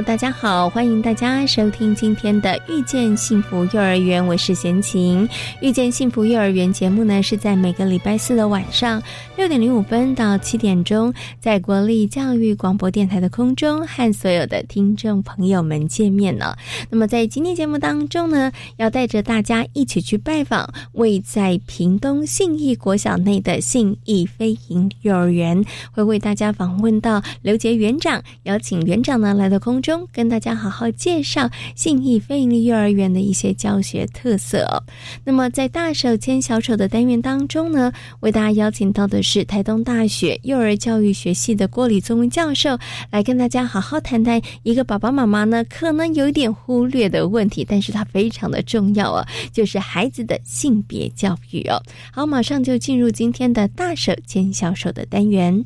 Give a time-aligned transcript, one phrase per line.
[0.00, 5.28] 大家好，欢迎大家收听今天的《遇见幸福幼儿园》，我是贤琴。
[5.60, 9.02] 《遇见幸福幼儿园》节目呢，是在每个礼拜四的晚上
[9.36, 16.56] 六点零五分到七点钟，在国立教育广播电台的空中和所有的听众朋友们见面了。
[16.88, 29.81] 那么在今天节目当中呢，要带着大家一起去拜访位在屏东信义国小内的信义飞行幼儿园，会为大家访问到刘杰园长，邀请园长呢来到空。
[29.82, 34.82] 中跟大家好好介绍信义非营利幼儿园的一些教学特色。
[35.24, 42.78] 那么在大手牵小手的单元当中呢，为大家邀请到的是台东大学幼儿教育学系的郭李宗教授，
[43.10, 51.82] 来跟大家好好谈谈一个爸爸妈妈呢可能有一点忽略的问题，但是它非常的重要哦，就是孩子的性别教育哦。
[52.12, 55.64] 好，马上就进入今天的大手牵小手的单元。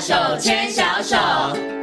[0.00, 1.79] 手牵小手。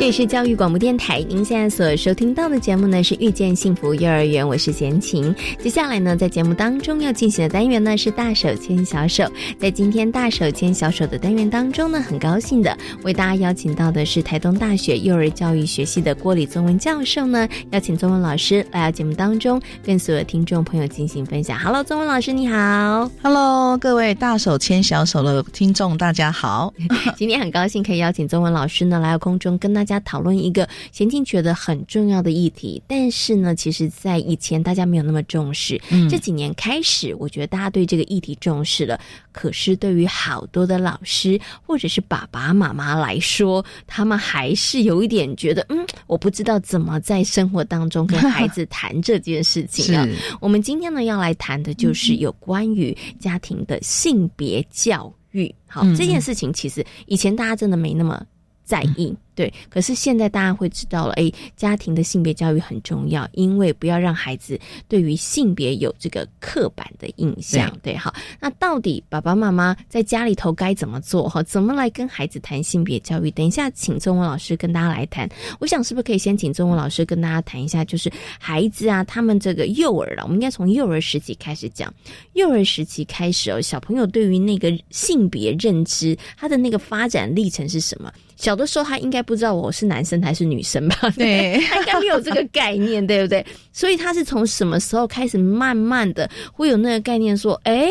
[0.00, 5.32] 这里是教育广播电台，您现在所收听到的节目呢是遇见幸福幼儿园，我是贤琴。
[5.58, 9.30] 接下来呢，在节目当中要进行的单元呢是大手牵小手。
[9.58, 21.58] 在今天大手牵小手的单元当中呢，很高兴的为大家邀请到的是台东大学幼儿教育学系的郭李宗文教授呢，邀请宗文老师来到节目当中，跟所有听众朋友进行分享。
[21.58, 23.10] Hello，宗文老师你好。
[23.22, 26.72] Hello，各位大手牵小手的听众大家好。
[27.18, 29.89] 今天很高兴可以邀请宗文老师呢来到空中跟大家。
[29.90, 35.80] 家讨论一个贤静觉得很重要的议题，但是呢，其实，在以前大家没有那么重视。
[36.08, 39.00] 这几年开始，我觉得大家对这个议题重视了。
[39.32, 50.06] 可是，对于好多的老师或者是爸爸妈妈来说，他们还是有一点觉得，嗯，我不知道怎么在生活当中跟孩子谈这件事情啊。
[50.40, 55.52] 我们今天呢，要来谈的就是有关于家庭的性别教育。
[55.66, 58.20] 好，这件事情其实以前大家真的没那么
[58.70, 59.12] 在意。
[59.34, 67.74] 对，可是现在大家会知道了，哎，家庭的性别教育很重要，因为不要让孩子对于性别有这个刻板的印象。
[67.82, 71.26] 对，好，那到底爸爸妈妈在家里头该怎么做？
[71.26, 73.30] 哈，怎么来跟孩子谈性别教育？
[73.30, 75.26] 等一下，请中文老师跟大家来谈。
[75.58, 81.92] 我想，是不是可以先请中文老师跟大家谈一下，就是孩子啊，他们这个幼儿了，我们应该从幼儿时期开始讲。
[82.34, 88.12] 幼儿时期开始哦，小朋友对于那个性别认知，他的那个发展历程是什么？
[88.40, 90.96] 小的时候，他应该不知道我是男生还是女生吧？
[91.14, 93.44] 对，他应该没有这个概念，对不对？
[93.70, 97.90] 所以他是从什么时候开始慢慢的会有那个概念，说，哎，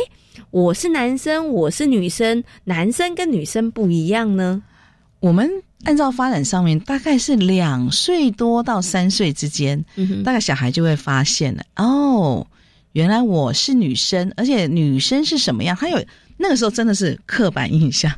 [0.50, 4.64] 我是男生，我是女生，男生跟女生不一样呢？
[5.20, 5.48] 我们
[5.84, 9.86] 按照发展上面，大概是两岁多到三岁之间，
[10.24, 12.48] 大概小孩就会发现了，哦，
[12.94, 15.78] 原来我是女生，而且女生是什么样？
[15.80, 16.04] 他有
[16.38, 18.12] 那个时候真的是刻板印象，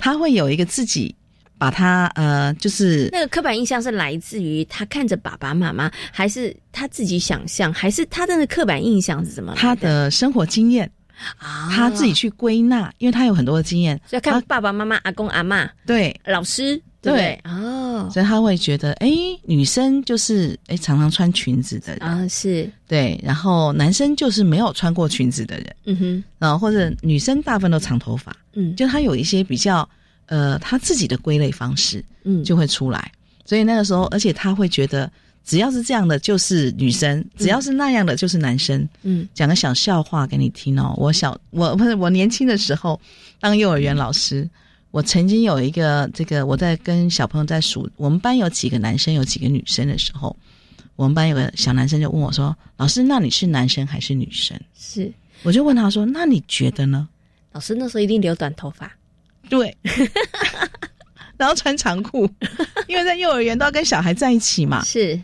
[0.00, 1.14] 他会有一个自己。
[1.58, 9.54] 把他呃，就是那个刻板印象是来自于他看着爸爸妈妈，还是他自己想象，还是他的刻板印象是什么？
[9.56, 10.90] 他的生活经验
[11.38, 16.14] 啊，他自己去归纳，因为他有很多的经验，所以看爸爸妈妈、阿公阿妈，对。
[16.26, 17.40] 老师，对？
[17.44, 19.08] 哦，所以他会觉得，哎，
[19.44, 22.02] 女生就是哎常常穿裙子的人。
[22.02, 22.70] 啊，是。
[22.86, 29.88] 对，然后男生就是没有穿过裙子的人，嗯哼，然后或者女生大部分都长头发，嗯，就他有一些比较。
[30.26, 33.10] 呃，他自己的归类方式，嗯，就会出来。
[33.44, 35.10] 所以那个时候，而且他会觉得，
[35.44, 38.88] 只要是这样的就是女生，只要是那样的就是男生。
[39.02, 40.94] 嗯，讲个小笑话给你听哦。
[40.96, 43.00] 我小我不是我年轻的时候
[43.40, 44.48] 当幼儿园老师，
[44.90, 50.36] 我曾经有一个这个我在跟小朋友在数我们班有几个男生有几个女生的时候，
[50.96, 55.12] 我们班有个小男生就问我说：“老师，那你是男生还是女生？”是，
[55.44, 57.08] 我就问他说：“那你觉得呢？”
[57.52, 58.90] 老师那时候一定留短头发。
[59.48, 59.76] 对，
[61.36, 62.28] 然后穿长裤，
[62.88, 64.84] 因为在幼儿园都要跟小孩在一起嘛。
[64.84, 65.20] 是，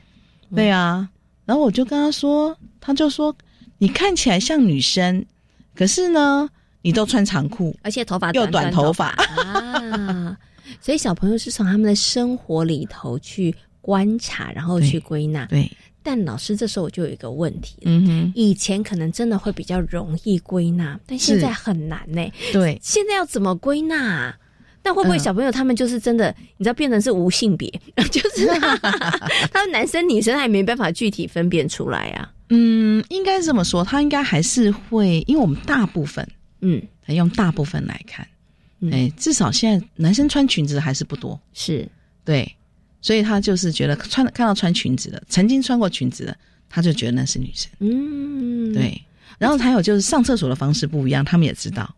[0.54, 1.08] 对啊。
[1.44, 3.34] 然后我就跟他说，他就说
[3.78, 5.24] ：“你看起来像女生，
[5.74, 6.48] 可是呢，
[6.82, 10.36] 你都穿长裤，而且头发又短头发啊，
[10.80, 15.44] 所以小朋友是从他们的生活里头去观察，然后去归纳。
[15.46, 15.70] 对。
[16.02, 22.20] 但老师这时候我就有一个问题，嗯哼，以前可能真的会比较容易归纳，但现在很难呢。
[22.52, 24.34] 对，现在要怎么归纳？
[24.84, 27.70] 那会不会小朋友他们就是真的，你知道变成是无性别，
[28.10, 28.46] 就是
[29.52, 32.32] 他们男生女生他也没办法具体分辨出来啊？
[32.48, 36.26] 嗯，应该这么说，他应该还是会，因为我们大部分，
[36.62, 38.26] 嗯，用大部分来看，
[38.90, 41.88] 哎，至少现在男生穿裙子还是不多，是
[42.25, 42.52] 对。
[43.02, 46.34] 所以他就是觉得穿看到穿裙子的，曾经穿过裙子的，
[46.70, 47.70] 他就觉得那是女生。
[47.81, 48.99] 嗯，对。
[49.38, 51.94] 然后还有就是上厕所的方式不一样，他们也知道。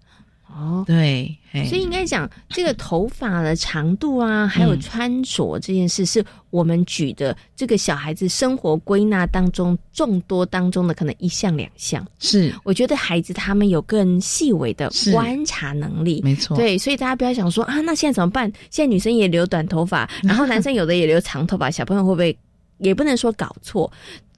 [0.57, 1.37] 哦，对，
[1.69, 12.07] 所以应该讲这个头发的长度啊，还有穿着这件事，是我们举的这个小孩子生活归纳当中众多当中的可能一项两项。
[12.21, 16.57] 是，我觉得孩子他们有更细微的观察能力，没错。
[16.57, 18.49] 对，所以大家不要想说啊，那现在怎么办？
[18.71, 22.39] 现在女生也留短头发， 然后男生有的也留长头发，小朋友会不会
[22.79, 23.91] 也不能说搞错？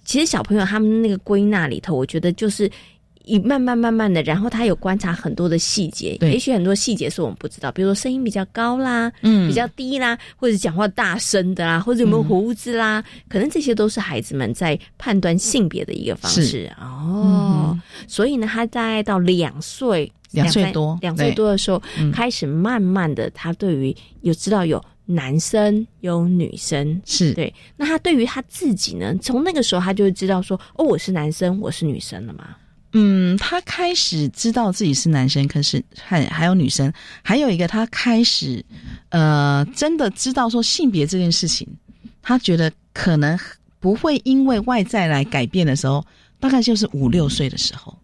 [0.06, 2.70] 其实小朋友他们那个归纳里头，我觉得就是。
[3.26, 17.76] 以慢慢慢慢的，然后他有观察很多的细节，也许很多细节是我们不知道，比如说声音比较高啦，嗯，比较低啦，或者讲话大声的啦，或者有没有胡子啦，可能这些都是孩子们在判断性别的一个方式哦。
[18.06, 21.82] 所以呢，他大概到两岁，两岁多，两岁多的时候，
[22.12, 27.52] 开始慢慢的，他对于有知道有男生有女生，是对。
[27.76, 32.56] 那他对于他自己呢，从那个时候他就知道说，哦，我是男生，我是女生了嘛。
[32.98, 36.90] 嗯，他开始知道自己是男生，可是还还有女生，
[37.22, 38.64] 还有一个他开始，
[39.10, 41.68] 呃，真的知道说性别这件事情，
[42.22, 43.38] 他觉得可能
[43.80, 46.02] 不会因为外在来改变的时候，
[46.40, 47.94] 大概就是五六岁的时候。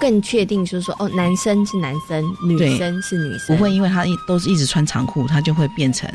[0.00, 6.10] 更确定，就是说，哦，男生是男生，女生是女生，不会因为他一都是一直穿长裤，他就会变成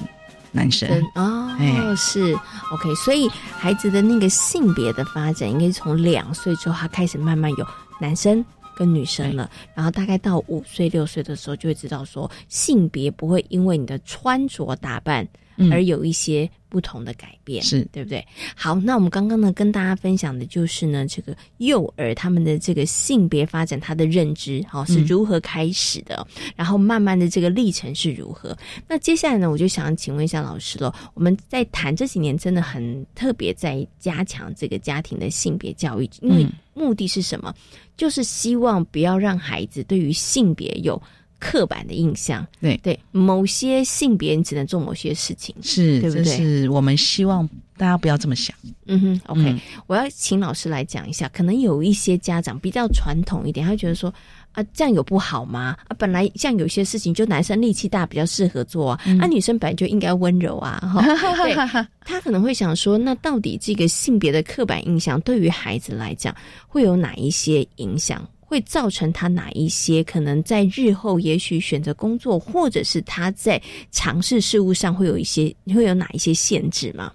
[0.51, 0.89] 男生。
[1.13, 1.55] 哦。
[1.95, 2.33] 是。
[2.71, 7.67] OK，所以孩子的那个性别的发展，应该是从两岁之后，他开始慢慢有
[8.01, 8.43] 男生
[8.75, 15.25] 跟女生了，然后大概到五岁六岁的时候，就会知道说，性别不会因为你的穿着打扮。
[15.71, 18.25] 而有一些不同的改变，是对不对？
[18.55, 28.57] 好，那我们刚刚呢，跟大家分享的就是呢，这个幼儿他们的这个性别发展，他的认知好是如何开始的，然后慢慢的这个历程是如何。
[28.87, 37.53] 那接下来呢，我就想请问一下老师了，我们在谈这几年真的很特别，在加强这个家庭的性别教育，因为目的是什么？
[37.95, 41.01] 就是希望不要让孩子对于性别有。
[41.45, 46.23] 刻板的印象，对对，某些性别你只能做某些事情，是，对不对？
[46.23, 47.47] 是我们希望
[47.77, 48.55] 大家不要这么想。
[48.87, 51.29] 嗯哼，OK，我要请老师来讲一下。
[51.29, 54.11] 可能有一些家长比较传统一点，他觉得说
[54.53, 55.77] 啊，这样有不好吗？
[55.87, 60.79] 啊，本来像有些事情，就男生力气大比较适合做啊，啊，女生本来就应该温柔啊。
[60.81, 61.01] 哈，
[61.45, 61.53] 对，
[62.01, 66.35] 他可能会想说，那到底这个性别的刻板印象对于孩子来讲
[66.67, 68.27] 会有哪一些影响？
[68.45, 73.61] 会造成他哪一些可能在日后也许选择工作，或者是他在
[73.91, 77.11] 尝试事物上会有一些会有哪一些限制吗？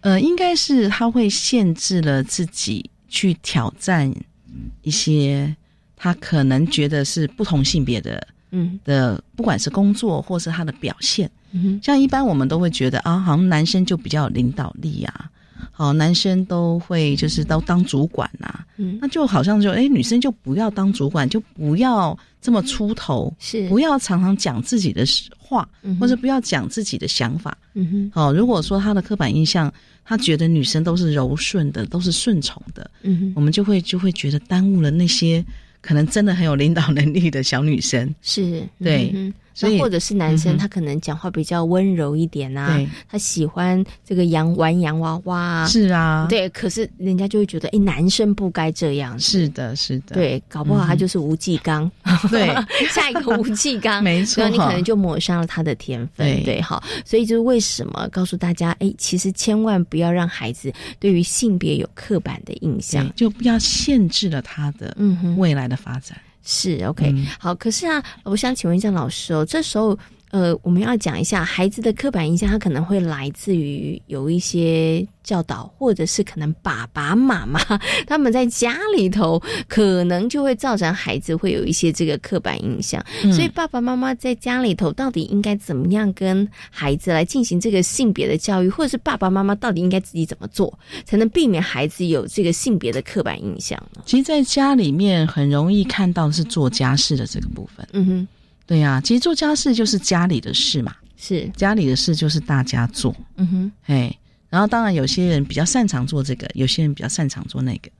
[0.00, 4.14] 呃，应该是他会限制了自己去挑战
[4.82, 5.56] 一些
[5.96, 15.30] 他可能觉得是不同性别的，嗯的，不管是工作或是他的表现，嗯，像一般我们都会觉得啊，好像男生就比较有领导力啊。
[15.76, 23.68] 好，男生都会就是都当主管呐，嗯，那就好像就哎，女生就不要当主管，就不要这么出头，是。
[23.68, 25.04] 不要常常讲自己的
[25.36, 28.10] 话，或者不要讲自己的想法，嗯哼。
[28.14, 29.72] 好，如果说他的刻板印象，
[30.04, 35.44] 他觉得女生都是柔顺的，都是顺从的，嗯哼，我们就会就会觉得耽误了那些
[35.80, 38.62] 可能真的很有领导能力的小女生，是。
[38.80, 39.10] 对。
[39.10, 39.18] 所
[39.68, 46.48] 以或者是男生，他可能讲话比较温柔一点啊，他喜欢这个洋玩洋娃娃啊，是啊，对。
[46.50, 51.90] 可是人家就会觉得，哎，男生不该这样，是的，是的，对，搞不好他就是吴继刚，
[52.30, 52.48] 对，
[52.90, 64.96] 下一个吴继刚， 没错，你可能就抹杀了他的天分，对，好，所以就是为什么告诉大家，哎，其实千万不要让孩子对于性别有刻板的印象，就不要限制了他的
[65.36, 66.18] 未来的发展。
[66.44, 67.54] 是 OK，好。
[67.54, 69.98] 可是啊，我想请问一下老师哦，这时候
[70.34, 77.60] 呃，我们要讲一下孩子的刻板印象，他可能会来自于有一些教导，或者是可能爸爸妈妈
[78.04, 83.00] 他们在家里头，可能就会造成孩子会有一些这个刻板印象。
[83.32, 94.02] 所以爸爸妈妈在家里头到底应该怎么样跟孩子来进行这个性别的教育，或者是爸爸妈妈到底应该自己怎么做，才能避免孩子有这个性别的刻板印象呢？
[94.04, 97.86] 其实，在家里面很容易看到是做家事的这个部分。
[97.92, 98.28] 嗯哼，
[98.66, 103.14] 对呀，其实做家事就是家里的事嘛，是家里的事就是大家做。
[103.36, 104.16] 嗯哼，哎。
[104.50, 107.90] 然后，当然，有些人比较擅长做这个，有些人比较擅长做那个。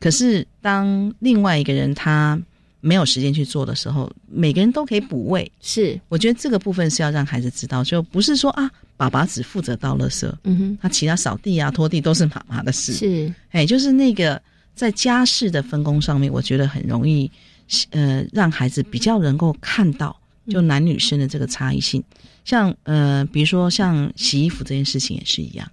[0.00, 2.36] 可是，当另外一个人他
[2.80, 5.48] 没有时间去做的时候，每个人都可以补位。
[5.60, 12.92] 是，我觉得这个部分是要让孩子知道，就不是说啊，爸爸只负责倒垃圾，嗯哼，他其他扫地啊、拖地都是妈妈的事。
[12.92, 14.42] 是，哎，就是那个
[14.74, 17.30] 在家事的分工上面，我觉得很容易，
[17.90, 20.16] 呃，让孩子比较能够看到，
[20.48, 22.02] 就男女生的这个差异性。
[22.44, 25.70] 像呃，比如说像洗衣服这件事情也是一样。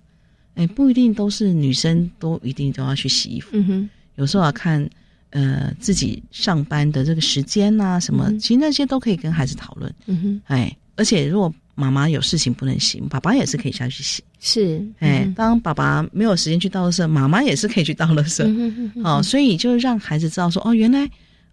[0.56, 3.50] 哎，不一定都是女生都一定都要去洗衣服。
[3.54, 4.90] 嗯哼，有时候要看，
[5.30, 9.94] 呃，自己上班的这个时间呐，什么，其实那些都可以跟孩子讨论。
[10.08, 14.24] 嗯哼，哎，而且如果妈妈有事情不能洗，爸爸也是可以下去洗。
[14.40, 18.44] 是，哎，当爸爸没有时间去倒垃圾，妈妈也是可以去倒垃圾。
[18.44, 21.08] 嗯哼，哦，所以就让孩子知道说，哦，原来，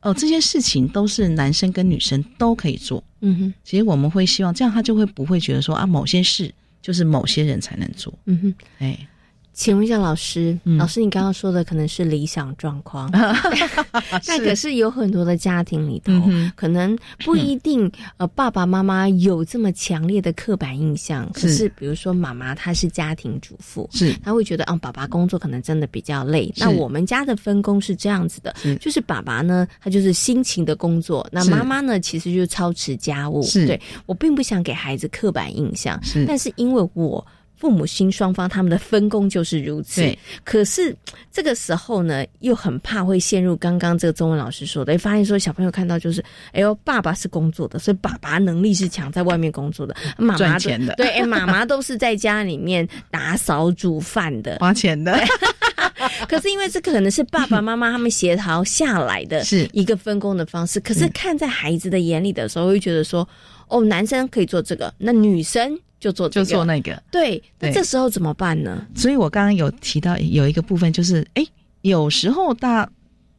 [0.04, 3.02] 哦，这些事情都是男生跟女生都可以做。
[3.20, 6.54] 嗯哼，其实我们会希望这样，他就会不会觉得说啊，某些事。
[6.84, 8.12] 就是某些人才能做。
[8.26, 9.08] 嗯哼，哎，
[9.54, 13.08] 请问一下老师，老师，你刚刚说的可能是理想状况，
[14.26, 16.12] 那可是有很多的家庭里头，
[16.56, 17.90] 可能不一定。
[18.18, 24.12] 呃，爸爸妈妈有这么强烈的刻板印象，可是比如说妈妈她是家庭主妇，是。
[24.24, 26.52] 她会觉得啊，爸爸工作可能真的比较累。
[26.56, 33.42] 那我们家的分工是这样子的，就是爸爸呢，他就是辛勤的工作，那妈妈呢，其实就是操持家务。
[33.42, 33.66] 是。
[33.66, 37.24] 对我并不想给孩子刻板印象，但是因为我
[37.64, 40.94] 父母亲双方他们的分工就是如此，可是
[41.32, 55.18] 这个时候呢，又很怕会陷入刚刚这个中文老师说的，发现说小朋友看到就是，哎呦，爸爸是工作的，所以爸爸能力是强，在外面工作的， 妈妈钱的，对，哎，妈妈都是在家里面打扫煮饭的，花钱的。
[56.28, 60.78] 可是因为这可能是爸爸妈妈他们协调下来的，是一个分工的方式。
[60.80, 63.26] 可是看在孩子的眼里的时候，会觉得说，
[63.68, 65.80] 哦，男生可以做这个，那女生。
[66.04, 68.86] 就做就做那个，对，那这时候怎么办呢？
[68.94, 71.42] 所以我刚刚有提到有一个部分，就是哎，
[71.80, 72.86] 有时候大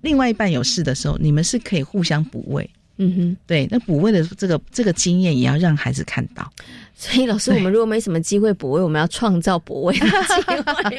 [0.02, 2.68] 另外一半有事的时候，你们是可以互相补位。
[2.98, 6.52] 嗯哼，对，那补位的这个这个经验也要让孩子看到。
[6.96, 10.98] 所以老师，我们如果没什么机会补位，我们要创造补位的机会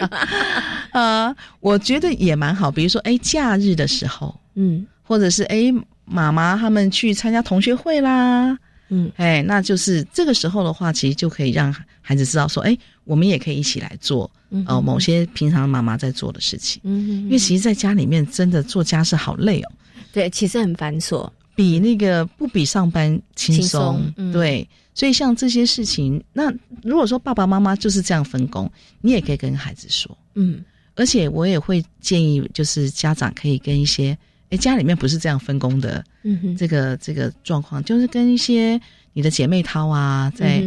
[0.92, 2.70] 啊， 我觉得也蛮好。
[2.70, 8.56] 比如说，哎，假日的时候，嗯，或者是哎，妈妈他们去参加同学会啦。
[8.88, 14.30] 嗯，哎，那就是这个时候的话，其实就可以让孩子知道说，哎，我们也可以一起来做，
[14.66, 16.80] 哦，某些平常妈妈在做的事情。
[16.84, 19.72] 嗯，因为其实在家里面真的做家事好累哦。
[20.12, 24.00] 对，其实很繁琐，比那个不比上班轻松。
[24.32, 26.52] 对，所以像这些事情，那
[26.82, 30.16] 如果说爸爸妈妈就是这样分工，你也可以跟孩子说。
[30.34, 30.64] 嗯，
[30.94, 34.16] 而且我也会建议，就是家长可以跟一些。
[34.50, 38.80] 哎，家里面不是这样分工的，嗯哼，这个这个状况，就是跟一些
[39.12, 40.62] 你的姐妹淘啊，在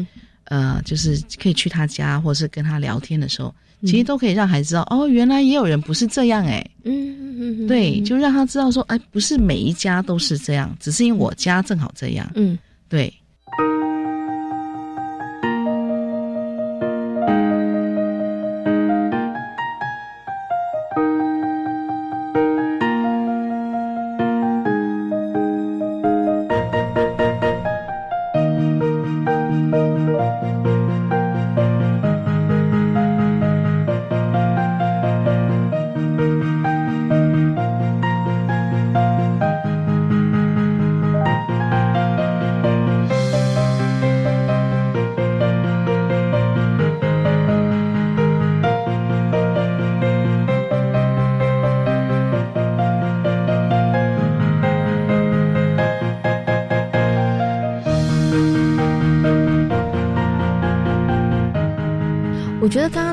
[0.45, 3.53] 呃，就是可以去他家，或者是跟他聊天的时候，
[3.85, 12.57] 其实都可以让孩子知道，哦，原来也有人不是这样，哎，嗯嗯嗯，对，就让他知道说，哎，不是每一家都是这样，只是因为我家正好这样，嗯，
[12.87, 13.13] 对。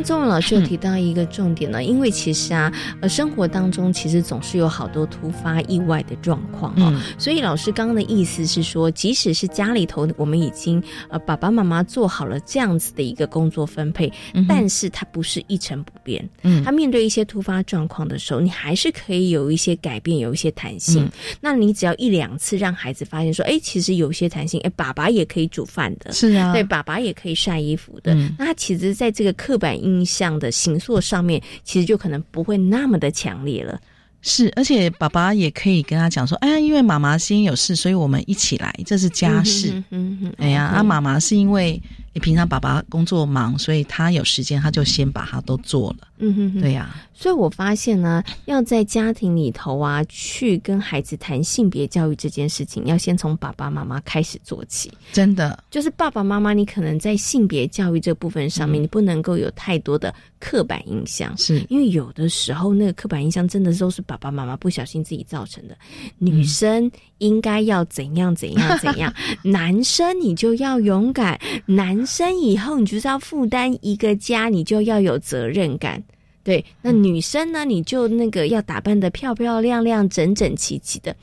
[0.07, 14.13] 觉得刚刚中文老师有提到一个重点呢，因为其实啊，呃，生活当中其实总是有好多突发意外的状况哦，所以老师刚刚的意思是说，即使是家里头我们已经呃爸爸妈妈做好了这样子的一个工作分配，
[14.49, 21.09] 但是它不是一成不变，嗯，他面对一些突发状况的时候，你还是可以有一些改变，有一些弹性。
[21.41, 29.33] 那你只要一两次让孩子发现说，哎，其实有些弹性，哎，爸爸也可以煮饭的，是啊，对，爸爸也可以晒衣服的，那他其实在这个。
[29.37, 33.81] 刻板印象的形塑上面，其实就可能不会那么的强烈了。
[34.23, 41.81] 是，而且爸爸也可以跟他讲说：“哎，因为妈妈先有事，所以我们一起来，这是家事。”嗯嗯，哎呀，啊，妈妈是因为
[42.17, 46.09] 你平常爸爸工作忙，所以他有时间，他就先把它都做了。
[46.17, 46.97] 嗯哼，对呀。
[47.13, 54.91] 所以我发现呢，要在家庭里头啊，去跟孩子谈性别教育这件事情，要先从爸爸妈妈开始做起。
[55.13, 65.77] 真的，就是爸爸妈妈，你可能在性别教育这部分上面，你不能够有太多的刻板印象，是因为有的时候那个刻板印象真的都是爸爸妈妈不小心自己造成的。
[66.17, 76.03] 女生应该要怎样怎样怎样， 男生你就要勇敢，男生以后你就是要负担一个家，你就要有责任感。
[76.43, 77.65] 对，那女生呢？
[77.65, 81.15] 你就那个要打扮的漂漂亮亮、整整齐齐的。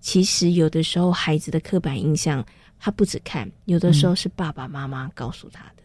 [0.00, 2.46] 其实有的时候，孩子的刻板印象，
[2.78, 5.82] 他不止看，有的时候是爸爸妈妈告诉他的。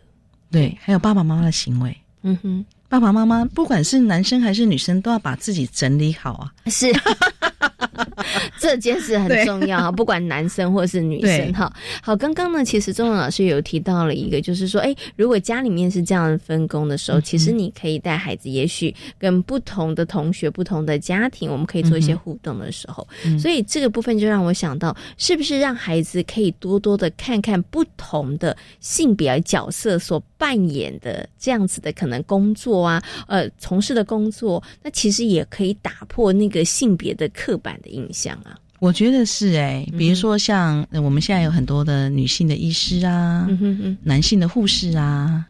[0.51, 1.97] 对，还有爸爸妈妈的行为。
[2.21, 6.53] 嗯哼，爸爸妈妈不管是男生还是女生，都要把自己整理好啊。
[6.67, 6.93] 是。
[8.59, 11.71] 这件事很重要哈，不管男生或是女生哈。
[12.01, 23.07] 好，刚刚呢，其实钟文老师有提到了一个，就是说，哎，如果家里面是这样分工的时候，其实你可以带孩子，也许跟不同的同学、不同的家庭，我们可以做一些互动的时候。
[23.39, 38.57] 所以这个部分就让我想到，是不是让孩子可以多多的看看不同的性别角色所扮演的这样子的可能工作啊，呃，从事的工作，那其实也可以打破那个性别的刻板的印象啊。
[38.79, 43.47] 我觉得是哎，比如说像我们现在有很多的女性的医师啊，
[44.01, 45.45] 男性的护士啊，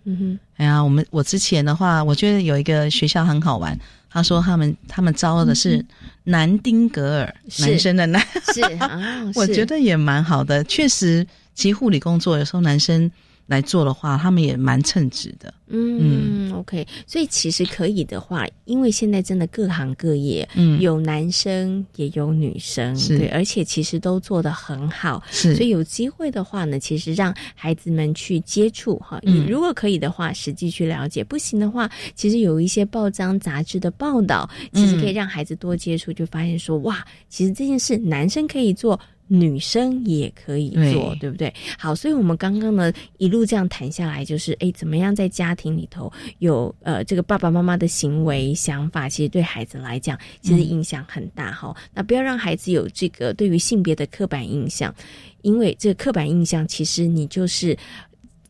[0.58, 5.86] 哎呀，我们我之前的话，我觉得有一个学校很好玩，他说他们他们招的是
[6.26, 8.21] 男丁格尔，男生的男，
[8.54, 9.00] 是啊，
[9.36, 13.10] 我觉得也蛮好的，确实，其实护理工作有时候男生。
[13.52, 15.54] 来做的话，他们也蛮称职的。
[15.68, 25.22] 嗯，OK，所以其实可以的话，因为现在真的各行各业，嗯，有男生也有女生，对，而且其实都做得很好。
[25.32, 38.98] 是，所以有机会的话呢，其实让孩子们去接触哈，嗯，如果可以的话，实际去了解；不行的话，其实有一些报章杂志的报道，其实可以让孩子多接触，就发现说，哇，其实这件事男生可以做。
[39.34, 41.54] 女生也可以做，对不对？
[41.80, 51.74] 好，所以我们刚刚呢一路这样谈下来，就是哎，怎么样在家庭里头有呃这个爸爸妈妈的行为想法，其实对孩子来讲其实影响很大哈。
[51.94, 54.94] 那不要让孩子有这个对于性别的刻板印象，
[55.44, 57.78] 因为这个刻板印象其实你就是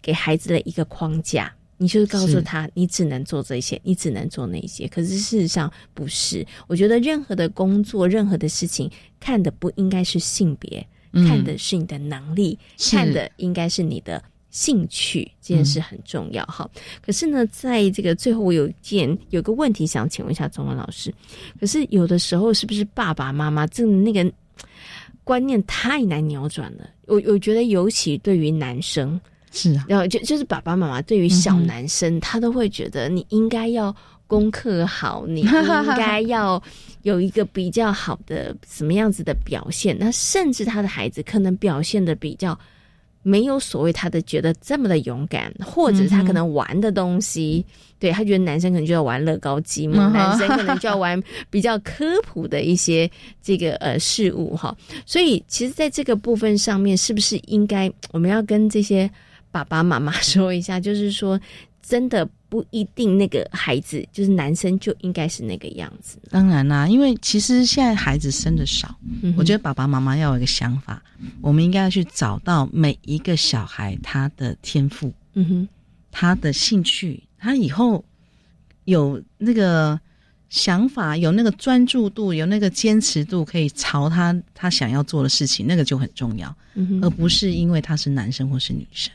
[0.02, 1.54] 给孩子的一个框架。
[1.82, 4.88] 你就是告诉他，你只能做这些，你只能做那些。
[4.88, 6.46] 可是事实上不是。
[6.68, 8.88] 我觉得任何的工作，任何的事情，
[9.20, 12.56] 看的不应该是性别，看的是你的能力，
[12.92, 15.24] 看的应该是你的兴趣。
[15.42, 16.70] 这件事很重要哈。
[17.02, 21.12] 可是呢，在这个最后，我有一件有个问题想请问一下中文老师。
[21.60, 24.32] 可是有的时候，是不是爸爸妈妈这那个
[25.24, 26.88] 观念太难扭转了？
[27.08, 29.20] 我我觉得，尤其对于男生。
[29.52, 33.94] 是啊，然后就就是爸爸妈妈对于小男生，他都会觉得你应该要
[34.26, 35.52] 功课好，你应
[35.98, 36.62] 该要
[37.02, 39.94] 有一个比较好的什么样子的表现。
[40.00, 42.58] 那甚至他的孩子可能表现的比较
[43.24, 47.66] 没有所谓他的觉得这么的勇敢，或者他可能玩的东西，
[48.00, 53.12] 对他觉得男生可能就要玩乐高积木，男生可能就要玩比较科普的一些
[53.44, 54.74] 这个呃事物哈。
[55.06, 59.12] 所以其实在这个部分上面，是不是应该我们要跟这些。
[59.52, 61.40] 爸爸妈妈说一下，就是说，
[61.82, 66.18] 真的不一定那个孩子就是男生就应该是那个样子。
[66.30, 68.96] 当然啦，因为其实现在孩子生的少，
[69.36, 71.02] 我觉得爸爸妈妈要有一个想法，
[71.42, 75.68] 我们应该要去找到每一个小孩他的天赋，嗯哼，
[76.12, 78.04] 他的兴趣，他以后
[78.86, 80.00] 有那个
[80.50, 86.54] 想法，有那个专注度，有那个坚持度，可以朝他他想要做的事情，那个就很重要，
[87.02, 89.12] 而不是因为他是男生或是女生。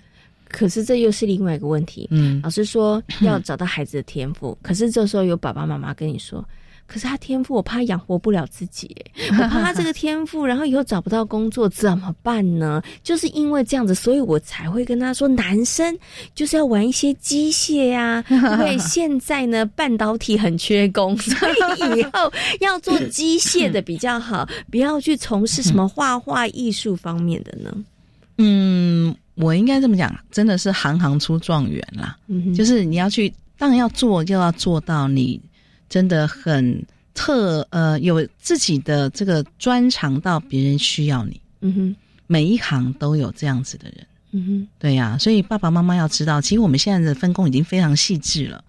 [0.57, 2.09] 可是这又是另外一个问题。
[2.11, 6.43] 嗯，老师说要找到孩子的天赋，可是这时候有爸爸妈妈跟你说
[6.89, 8.97] ：“可是他天赋，我怕养活不了自己，
[9.37, 12.81] 我怕他这个天赋，然后以后找不到工作怎么办呢？
[13.03, 15.95] 就是因为这样子，所以我才会跟他说，男生
[16.35, 27.77] 就是要玩一些机械呀， 因为现在呢半导体很缺工， 所以以后要做机械的比较好，不要去从事什么画画艺术方面的呢。
[28.39, 32.19] 嗯，我应该这么讲，真的是行行出状元啦。
[32.27, 35.39] 嗯，就是你要去，当然要做，就要做到你
[35.91, 41.39] 真的很特呃，有自己的这个专长，到别人需要你。
[41.61, 41.97] 嗯哼，
[42.27, 44.07] 每一行都有这样子的人。
[44.33, 48.65] 嗯哼，对呀，所以爸爸妈妈要知道，其实我们现在的分工已经非常细致了，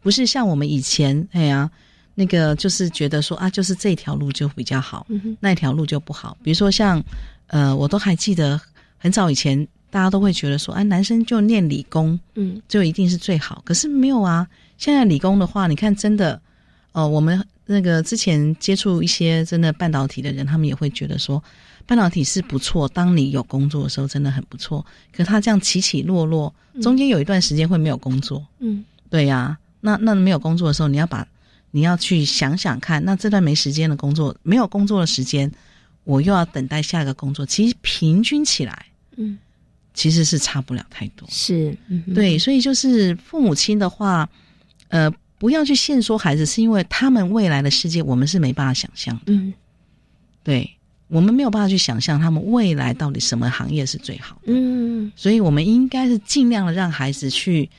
[0.00, 1.68] 不是像我们以前，哎呀，
[2.14, 5.06] 那个就是觉得说啊，就是这条路就比较好，
[5.40, 6.36] 那条路就不好。
[6.42, 7.02] 比如说像
[7.48, 8.60] 呃，我都还记得。
[8.96, 13.62] 很早以前，大家都会觉得说，哎，男生就念理工，嗯，就一定是最好。
[13.64, 14.44] 可是没有啊，
[14.76, 16.42] 现在理工的话，你看真的，
[16.90, 21.40] 哦，我们那个之前接触一些真的半导体的人，他们也会觉得说，
[21.86, 22.88] 半导体是不错。
[22.88, 24.84] 当你有工作的时候，真的很不错。
[25.12, 26.52] 可他这样起起落落，
[26.82, 29.56] 中间有一段时间会没有工作，嗯，对呀。
[29.80, 31.24] 那那没有工作的时候，你要把
[31.70, 35.48] 你要去想想看，那这段没时间的工作，没有工作的时间，
[36.02, 38.86] 我又要等待下一个工作，其实平均起来。
[39.16, 39.38] 嗯，
[39.94, 41.74] 其实是差不了太多，是，
[42.12, 44.28] 对，所以就是父母亲的话，
[44.88, 49.54] 呃，不要去限缩孩子，是因为他们未来的世界我们是没办法想象的，嗯，
[50.42, 50.68] 对，
[51.06, 57.70] 我们没有办法去想象他们未来到底什么行业是最好的，嗯，所以我们应该是尽量的让孩子去，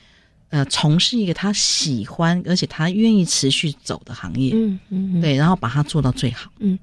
[0.48, 6.78] 呃，从事一个他喜欢而且他愿意持续走的行业，嗯嗯，对，然后把它做到最好，嗯。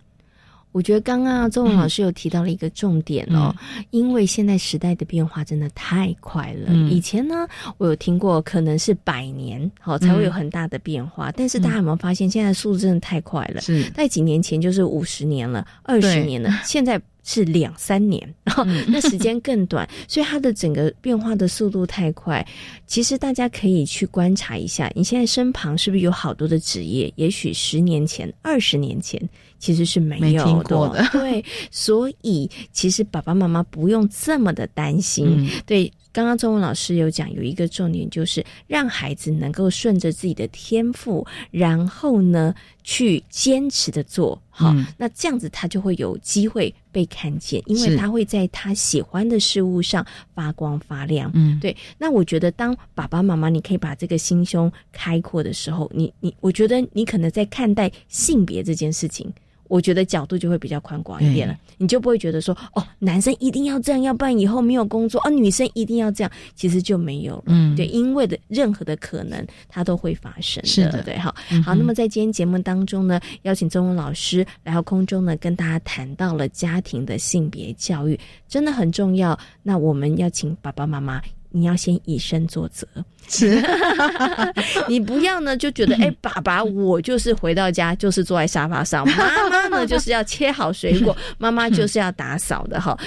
[0.74, 3.56] 我觉得刚刚周文老师有提到了一个重点哦，
[3.92, 6.74] 因为现在时代的变化真的太快了。
[6.90, 13.62] 以前呢，我有听过可能是百年好才会有很大的变化，但是大家有没有发现，现在速度真的太快了？
[13.62, 17.02] 是在几年前就是五十年了，二十年了，现在。
[17.26, 22.46] 是两三年，然后 那时间更短，所以它的整个变化的速度太快。
[22.86, 27.10] 其实大家可以去观察一下，你现在身旁是不是有好多的职业？
[27.16, 29.18] 也许十年前、二十年前
[29.64, 31.08] 其实是没有的。
[31.16, 35.50] 对，所以其实爸爸妈妈不用这么的担心。
[35.66, 35.90] 对。
[36.16, 51.32] 刚刚中文老师有讲，有一个重点就是让孩子能够顺着自己的天赋，然后呢去坚持的做好，那这样子他就会有机会被看见，因为他会在他喜欢的事物上发光发亮。
[51.34, 51.76] 嗯，对。
[51.98, 59.34] 那我觉得，当爸爸妈妈你可以把这个心胸开阔的时候，你你，我觉得你可能在看待性别这件事情。
[59.68, 67.44] 我觉得角度就会比较宽广一点了，你就不会觉得说哦，男生一定要这样，要不然以后没有工作哦，女生一定要这样，其实就没有了。
[67.48, 70.64] 嗯，对，因为的任何的可能，它都会发生。
[70.66, 71.34] 是的，对，好，
[71.66, 71.74] 好。
[71.74, 79.38] 那么在今天节目当中呢，邀请中文老师来到空中呢，跟大家谈到了家庭的性别教育，真的很重要。
[79.64, 81.22] 那我们要请爸爸妈妈。
[81.54, 82.88] 你要先以身作则，
[83.30, 83.64] 是，
[84.90, 92.98] 你不要呢就觉得， 哎，爸爸，我就是回到家就是坐在沙发上，妈妈呢就是要切好水果， 妈妈就是要打扫的哈。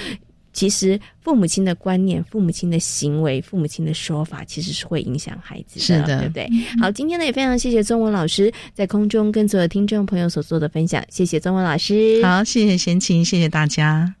[0.53, 6.49] 其实父母亲的观念、父母亲的行为、父母亲的说法，其实是会影响孩子的，对不对？
[6.81, 12.23] 好，今天呢也非常谢谢中文老师在空中跟所有听众朋友所做的分享，谢谢中文老师。
[12.23, 14.15] 好，谢谢贤琴，谢谢大家。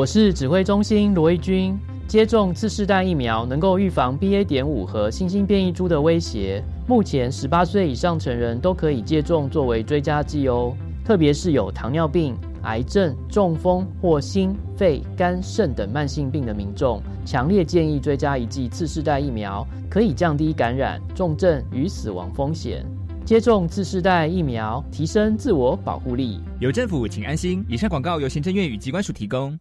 [0.00, 1.78] 我是指挥中心罗义军。
[2.08, 4.42] 接种次世代疫苗能够预防 BA.
[4.42, 6.64] 点五和新兴变异株的威胁。
[6.88, 10.74] 目前，十八岁以上成人都可以接种作为追加剂哦。
[11.04, 22.86] 特别是有糖尿病、癌症、中风或心、肺、肝、肾等慢性病的民众，强烈建议追加一剂次世代疫苗，可以降低感染、重症与死亡风险。
[23.22, 26.40] 接种次世代疫苗，提升自我保护力。
[26.58, 27.62] 有政府，请安心。
[27.68, 29.58] 以上广告由行政院与机关署提供。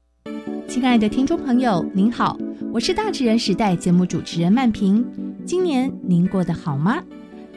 [0.69, 2.37] 亲爱的听众朋友，您好，
[2.71, 5.03] 我是大智人时代节目主持人曼平。
[5.43, 7.01] 今年您过得好吗？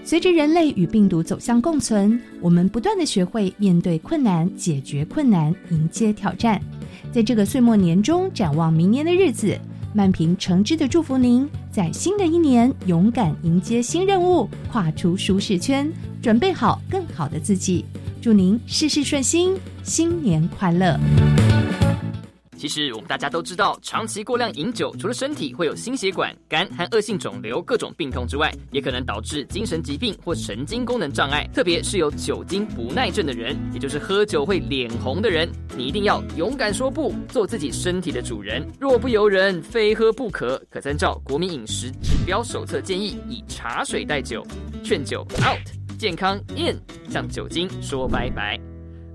[0.03, 6.59] 随着人类与病毒走向共存，我们不断的学会面对困难、解决困难、迎接挑战。
[7.13, 9.55] 在这个岁末年中，展望明年的日子，
[9.93, 17.85] 曼平诚挚的祝福您，在新的一年勇敢迎接新任务，跨出舒适圈，准备好更好的自己。
[18.23, 20.99] 祝您事事顺心，新年快乐！
[22.63, 31.45] 其实我们大家都知道，长期过量饮酒，除了身体会有心血管、肝和恶性肿瘤各种病痛之外，也可能导致精神疾病或神经功能障碍。
[31.53, 38.65] 特别是有酒精不耐症的人，也就是喝酒会脸红的人，你一定要勇敢说不，做自己身体的主人。
[38.79, 40.57] 若不由人，非喝不可。
[40.71, 44.47] 可参照国民饮食指标手册建议，以茶水代酒，
[44.85, 48.57] 劝酒 out，健康 in，向酒精说拜拜。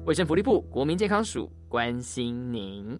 [0.04, 3.00] 卫生福利部国民健康署关心您。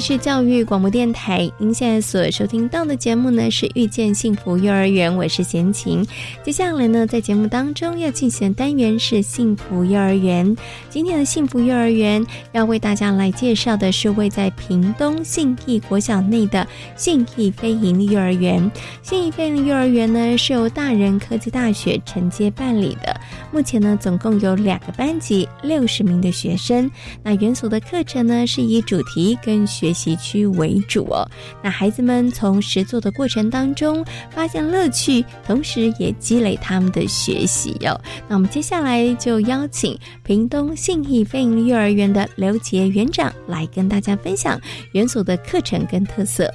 [0.00, 6.04] 是教育广播电台，您现在所收听到的节目呢是遇见幸福幼儿园，我是贤琴。
[6.42, 10.56] 接下来呢，在节目当中要进行的单元是幸福幼儿园。
[10.88, 18.70] 今天的幸福幼儿园要为大家来介绍的是位在屏东信义国小内的信义飞营利幼儿园。
[19.02, 23.20] 信义飞营幼儿园呢是由大人科技大学承接办理的，
[23.52, 26.90] 目前呢总共有两个班级，六十名的学生。
[27.22, 31.26] 那园所的课程呢是以主题跟学学习区为主哦，
[31.64, 38.00] 那孩子们从实作的过程当中发现乐趣，同时也积累他们的学习哦。
[38.28, 44.60] 那我们接下来就邀请屏东信义飞鹰幼儿园的刘杰园长来跟大家分享
[44.92, 46.48] 园所的课程跟特色。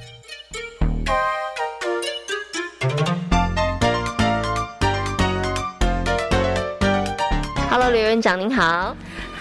[7.68, 8.96] Hello，刘园长您好。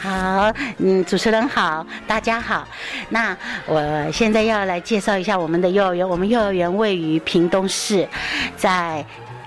[0.05, 2.67] 好，嗯，主持人好，大家好。
[3.09, 6.07] 那我现在要来介绍一下我们的幼儿园。
[6.07, 8.07] 我们幼儿园位于屏东市，
[8.55, 9.03] 在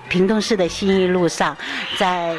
[0.09, 1.57] 屏东市的信义路上，
[1.97, 2.37] 在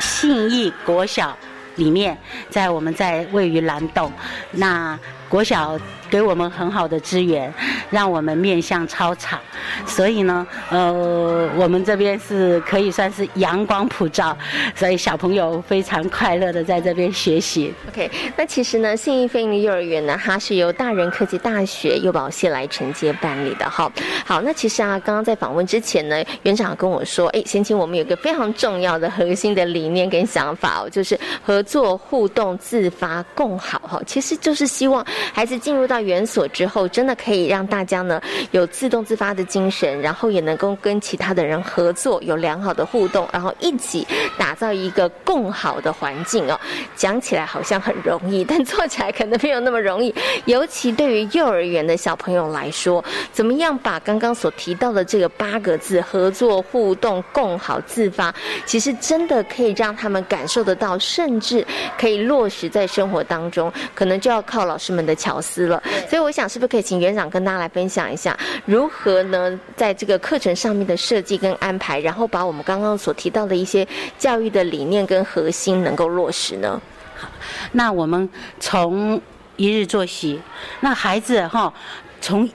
[0.00, 1.36] 信义国小
[1.76, 4.12] 里面，在我们在位于蓝洞。
[4.50, 4.98] 那
[5.30, 5.78] 国小。
[6.10, 7.54] 给我们很好的资源，
[7.88, 9.38] 让我们面向操场，
[9.86, 14.36] 所以呢，呃，我们这边是可以算是阳光普照，
[14.74, 17.72] 所以小朋友非常快乐的在这边学习。
[17.90, 23.70] OK，那其实呢，信义飞鹰幼儿园呢，它是由大人科技大学幼保系来承接办理的。
[23.70, 23.88] 哈，
[24.26, 33.78] 好，那其实啊，刚刚在访问之前呢，园长跟我说，哎，先请我们有个非常重要的核心的理念跟想法哦，就是合作、互动、自发、共好。
[33.84, 44.06] 哈，其实就是希望孩子进入到园所之后，真的可以让大家呢有自动自发的精神，然后也能够跟其他的人合作，有良好的互动，然后一起
[44.38, 46.58] 打造一个更好的环境哦。
[46.96, 50.14] 讲起来好像很容易，但做起来可能没有那么容易。
[50.44, 58.34] 尤其对于幼儿园的小朋友来说，怎么样把刚刚所提到的这个八个字——合作、互动、共好、自发，
[58.66, 61.66] 其实真的可以让他们感受得到，甚至
[61.98, 63.72] 可以落实在生活当中。
[63.94, 65.82] 可能就要靠老师们的巧思了。
[66.08, 73.86] 所以我想，是不是可以请园长跟大家来分享一下，如何呢，在这个课程上面的设计跟安排，然后把我们刚刚所提到的一些
[74.18, 76.80] 教育的理念跟核心能够落实呢？
[77.16, 77.28] 好，
[77.72, 79.20] 那我们从
[79.56, 80.40] 一日作息，
[80.80, 81.72] 那孩子哈，
[82.20, 82.48] 从。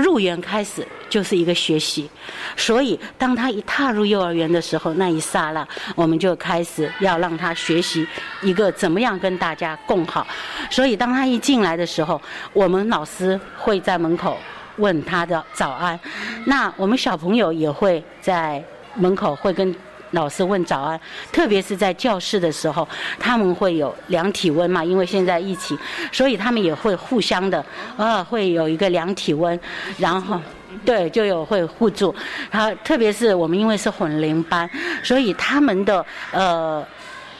[0.00, 2.08] 入园开始就是一个学习，
[2.56, 8.06] 所以当他一踏入幼儿园的时候，那一刹那，我们就开始要让他学习
[8.42, 10.26] 一个怎么样跟大家共好。
[10.70, 12.20] 所以当他一进来的时候，
[12.52, 14.38] 我们老师会在门口
[14.76, 15.98] 问他的早安。
[16.46, 19.74] 那我们小朋友也会在门口会跟
[20.12, 21.00] 老师问早安，
[21.32, 25.78] 特别是在教室的时候，他们会有量体温嘛，因为现在疫情，
[26.12, 27.64] 所以他们也会互相的
[27.96, 29.58] 呃，会有一个量体温，
[29.98, 30.40] 然后。
[30.84, 32.14] 对，就有会互助，
[32.48, 34.70] 然后特别是我们因为是混龄班，
[35.02, 36.86] 所以他们的呃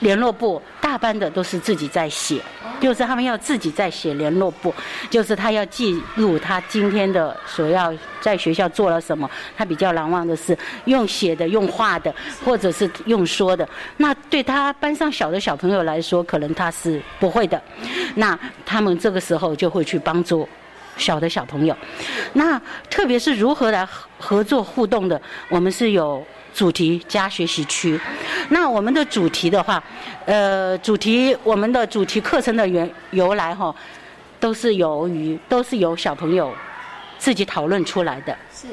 [0.01, 2.39] 联络簿大班的都是自己在写，
[2.79, 4.71] 就是他们要自己在写联络簿，
[5.09, 13.67] 就是他要记录他今天的所要在学校做了什么，他比较难忘的是用写的、用画的，或者是用说的。
[13.97, 17.61] 那对他班上小的小朋友来说，可能他是不会的，
[18.15, 20.47] 那他们这个时候就会去帮助。
[20.97, 21.75] 小的小朋友，
[22.33, 23.87] 那特别是如何来
[24.19, 27.99] 合作互动的，我们是有主题加学习区。
[28.49, 29.83] 那我们的主题的话，
[30.25, 33.73] 呃，主题我们的主题课程的原由来哈，
[34.39, 36.53] 都是由于都是由小朋友。
[37.21, 38.65] 自己讨论出来的，是，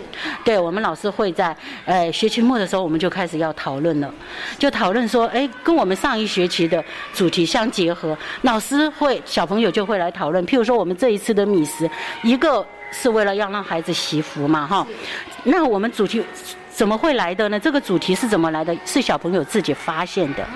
[0.42, 4.10] 对我们老师会在呃学期末的时候，我们就开始要讨论了，
[4.58, 10.42] 就讨论说，哎，跟我们上一学期的主题相结合，老师会小朋友就会来讨论。
[10.46, 11.90] 譬如说，我们这一次的米食，
[12.22, 14.86] 一个是为了要让孩子习福嘛，哈，
[15.44, 16.24] 那我们主题
[16.78, 17.58] 怎么会来的呢？
[17.58, 18.72] 这个主题是怎么来的？
[18.86, 20.46] 是小朋友自己发现的，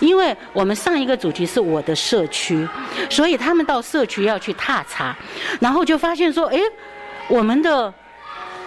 [0.00, 2.66] 因为我们上一个主题是我的社区，
[3.10, 5.14] 所以他们到社区要去踏查，
[5.60, 6.58] 然后就发现说，哎。
[7.28, 7.92] 我们的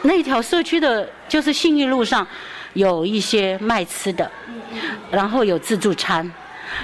[0.04, 2.28] 那条社区的，就是信义路上，
[2.74, 4.30] 有一些卖吃的，
[5.10, 6.32] 然后有自助餐，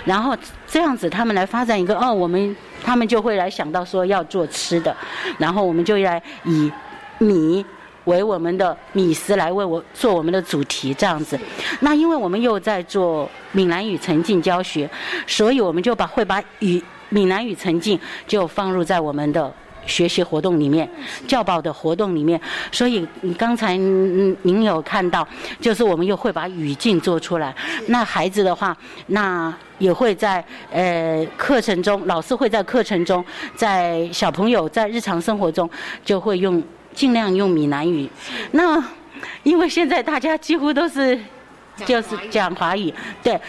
[0.03, 4.97] 然后这样子他们来发展一个，哦，我们他们就会来想到说要做吃的，
[5.37, 6.71] 然后我们就来以
[7.19, 7.63] 米
[8.07, 11.39] 为我们的米食来为我做我们的主题这样子。
[11.81, 14.89] 那因为我们又在做闽南语沉浸教学，
[15.27, 19.53] 所以我们就把会把语闽南语沉浸就放入在我们的。
[19.87, 20.85] 学习活动里面，
[21.29, 22.37] 教保的活动里面，
[22.73, 25.25] 所以刚才您有看到，
[25.61, 27.55] 就是我们又会把语境做出来。
[27.87, 30.43] 那孩子的话，那也会在
[30.73, 33.23] 呃课程中，老师会在课程中，
[33.55, 35.69] 在小朋友在日常生活中
[36.03, 36.61] 就会用
[36.97, 38.09] 尽量用闽南语。
[38.51, 38.83] 那
[39.43, 41.17] 因为现在大家几乎都是
[41.85, 43.39] 就是讲华语，对。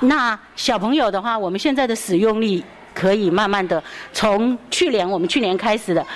[0.00, 2.64] 那小朋友的话，我们现在的使用率。
[2.94, 3.82] 可以慢慢的
[4.12, 6.06] 从去年我们去年开始的，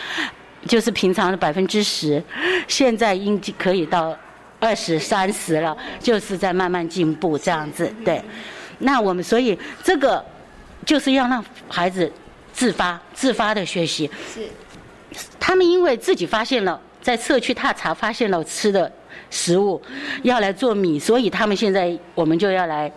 [0.64, 2.22] 就是平常的百分之十，
[2.68, 4.16] 现在应可以到
[4.60, 7.92] 二十三十了，就是在慢慢进步这样子。
[8.04, 8.22] 对，
[8.78, 10.24] 那我们所以这个
[10.86, 12.12] 就是要让孩子
[12.52, 14.08] 自发自发的学习。
[14.32, 14.48] 是，
[15.48, 18.92] 他们因为自己发现了在社区踏查发现了吃的
[19.30, 19.80] 食物，
[20.22, 22.92] 要来做米，所以他们现在我们就要来。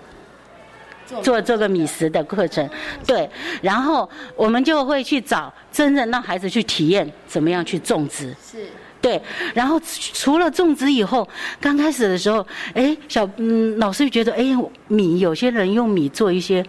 [1.22, 2.70] 做这个米食的课程，
[3.06, 3.30] 对，
[3.62, 8.66] 然后我们就会去找真正让孩子去体验怎么样去种植，是，
[9.02, 9.22] 对，
[9.54, 11.28] 然后除了种植以后，
[11.60, 14.56] 刚开始的时候，哎，小嗯老师觉得，哎，
[14.88, 16.66] 米有些人用米做一些，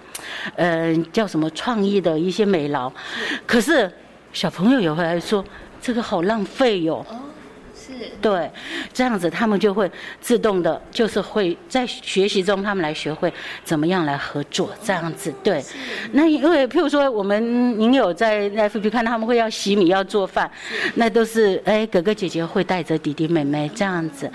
[0.56, 2.92] 呃，叫什么创意的一些美劳，
[3.46, 3.88] 可是
[4.32, 5.44] 小朋友也会来说，
[5.82, 7.04] 这个好浪费哟。
[8.22, 8.50] 对，
[8.92, 9.90] 这样子他们就会
[10.20, 13.30] 自动的，就是会在学习中，他们来学会
[13.64, 15.34] 怎么样来合作，这样子。
[15.42, 15.62] 对，
[16.12, 20.50] 那因为譬如说，我们您有在 FB 看他们会要洗米、要做饭，
[20.94, 24.30] 那都是哎哥哥姐姐会带着弟弟妹妹这样子，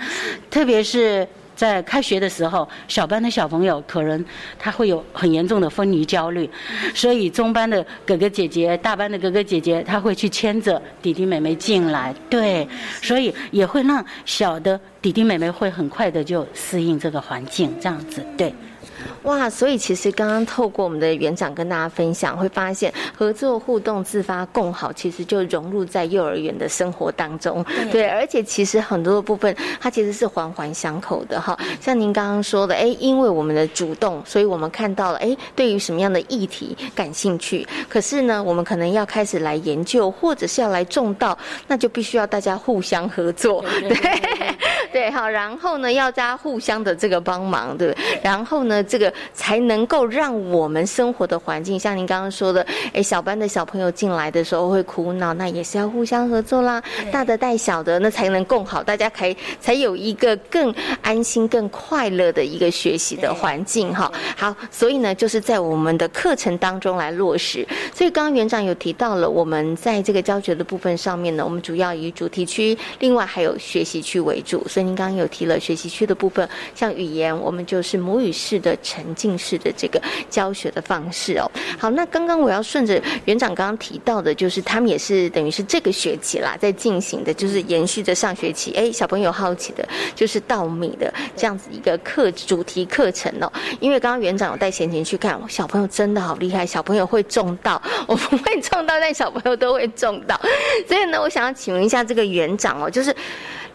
[0.50, 1.26] 特别是。
[1.58, 4.24] 在开学的时候，小班的小朋友可能
[4.56, 6.48] 他会有很严重的分离焦虑，
[6.94, 12.66] 所以中班的哥哥姐姐、大班的哥哥姐姐，他会去牵着弟弟妹妹进来，对，
[13.02, 18.54] 所以也会让小的弟弟妹妹会很快的就适应这个环境，这样子，对。
[19.22, 27.64] 哇，所以其实刚刚透过我们的园长跟大家分享，会发现合作互动、自发共好，其实就融入在幼儿园的生活当中。
[27.90, 31.58] 对，而且其实很多的部分，它其实是环环相扣的哈。
[31.80, 37.66] 像您刚刚说的，哎，因为我们的主动，所以我们看到了，哎，对于什么样的议题感兴趣。
[37.88, 43.64] 可是呢，我们可能要开始来研究，或者是要来种稻，那就必须要大家互相合作。
[43.80, 44.56] 对，对，
[45.12, 49.12] 好，然后呢，要大家互相的这个帮忙，对，然后呢，这个。
[49.34, 64.12] 才能够让我们生活的环境，像您刚刚说的，哎，小班的小朋友进来的时候会苦恼，那也是要互相合作啦，大的带小的，那才能共好，大家可以才有一个更安心、更快乐的一个学习的环境哈。
[64.36, 67.66] 好，所以呢，就是在我们的课程当中来落实。
[67.94, 74.66] 所以刚刚园长有提到了，我们在这个教学的部分上面呢，我们主要以主题区，另外还有学习区为主。
[74.68, 81.50] 所以您刚刚有提了学习区的部分，像语言，我们就是母语式的沉浸式的这个教学的方式哦。
[81.78, 88.72] 好，那刚刚我要顺着园长刚刚提到的，就是他们也是等于是这个学期啦，在进行的，就是延续着上学期。
[88.72, 93.52] 哎，小朋友好奇的，就是稻米的这样子一个课主题课程哦。
[93.80, 100.40] 因为刚刚园长有带贤贤去看，小朋友真的好厉害，小朋友会种稻， 我不会种稻，但小朋友都会种稻。
[100.88, 103.14] 所以呢，我想要请问一下这个园长哦，就是。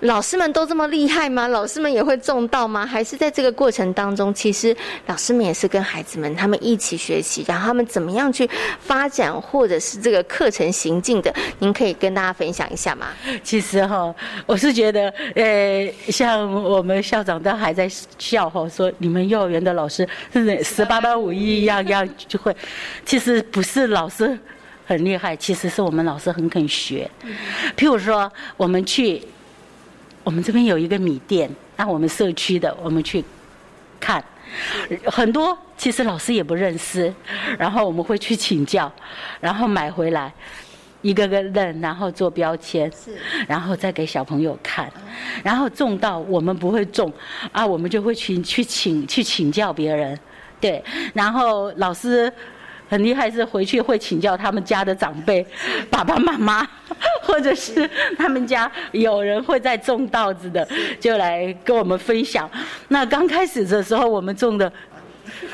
[0.04, 1.47] 老师们都这么厉害吗？
[1.47, 2.86] 老师们也会中到吗？
[2.86, 4.76] 还是在这个过程当中，其实
[5.06, 8.49] 老师们也是跟孩子们他们一起学习，然后他们怎么样去
[8.80, 11.34] 发展，或者是这个课程行进的？
[11.60, 13.08] 您可以跟大家分享一下吗？
[13.43, 14.14] 其实哈，
[14.45, 22.54] 我是觉得，呃，像我们校长都还在笑哈，说你们幼儿园的老师是十八般武艺一样样就会。
[23.06, 24.38] 其实不是老师
[24.86, 27.10] 很厉害，其实是我们老师很肯学。
[27.78, 29.24] 譬如说，我们去。
[30.24, 33.24] 我们这边有一个米店，那我们社区的，我们去
[34.00, 34.24] 看，
[35.06, 37.14] 很多其实老师也不认识，
[37.58, 38.92] 然后我们会去请教，
[39.40, 40.34] 然后买回来，
[41.02, 42.92] 一个个认，然后做标签，
[43.48, 44.92] 然后再给小朋友看，
[45.44, 47.12] 然后种到我们不会种，
[47.52, 50.18] 啊，我们就会去去请去请教别人，
[50.60, 52.32] 对，然后老师。
[52.94, 55.44] 很厉害，是回去会请教他们家的长辈，
[55.89, 56.68] 爸爸妈妈，
[57.26, 57.89] 或者是
[58.20, 60.68] 他们家有人会在种稻子的，
[61.00, 62.48] 就来跟我们分享。
[62.89, 64.72] 那刚开始的时候，我们种的，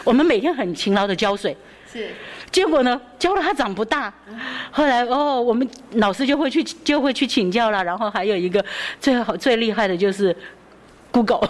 [0.03, 1.55] 我们每天很勤劳的浇水，
[1.89, 2.09] 是。
[2.51, 4.13] 结果呢，浇了它长不大。
[4.69, 7.81] 后来哦，我们老师就会去就会去请教了。
[7.81, 8.61] 然后还有一个
[8.99, 10.35] 最好最厉害的就是。
[11.11, 11.49] Google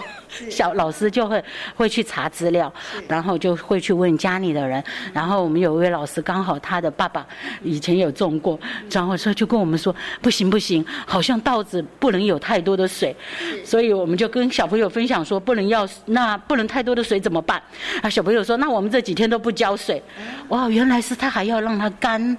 [0.50, 1.44] 小老师就会
[1.76, 2.72] 会去查资料，
[3.08, 4.84] 然后就会去问家里的人。
[5.14, 7.26] 然后我们有一位老师，刚好他的爸爸
[7.64, 8.60] 以前有种过，
[8.92, 13.16] 然后说就跟我们说不行不行，好像稻子不能有太多的水，
[13.64, 17.62] 所以我们就跟小朋友分享说不能要那不能太多的水怎么办？
[18.02, 20.02] 啊，小朋友说那我们这几天都不浇水。
[20.50, 22.38] 哇，原来是他还要让它干，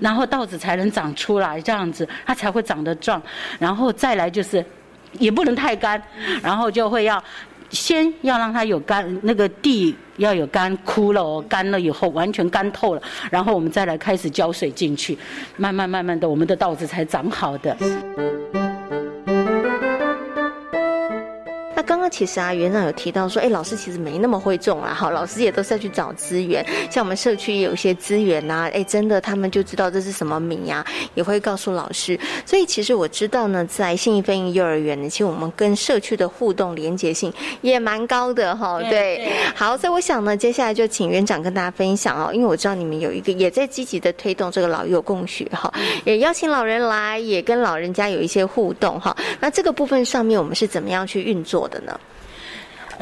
[0.00, 3.22] 然后稻子才能长出来，这样子它才会长得壮。
[3.58, 4.64] 然后再来就是。
[5.18, 6.02] 也不能太干，
[6.42, 7.22] 然后就会要
[7.70, 15.16] 先要让它有干，那个地要有干枯了哦，干了以后完全干透了，然后我们再来开始浇水进去，
[15.56, 17.76] 慢慢慢慢的，我们的稻子才长好的。
[22.12, 30.84] 其实啊，园长有提到说，哎，老师其实没那么会种啊，好，老师也都是要去找资源，像我们社区也有一些资源呐，哎，真的他们就知道这是什么米呀，
[31.14, 32.20] 也会告诉老师。
[32.44, 37.32] 所以其实我知道呢，在信义飞鹰幼儿园呢，其实我们跟社区的互动连接性
[37.62, 38.78] 也蛮高的哈。
[38.90, 45.72] 对，好，所以我想呢，接下来就请园长跟大家分享哦，因为我知道你们有一个也在积极的推动这个老幼共学哈，
[46.04, 49.16] 也邀请老人来，也跟老人家有一些互动哈。
[49.40, 51.62] 那这个部分上面我们是怎么样去运作？
[51.62, 51.98] 的呢？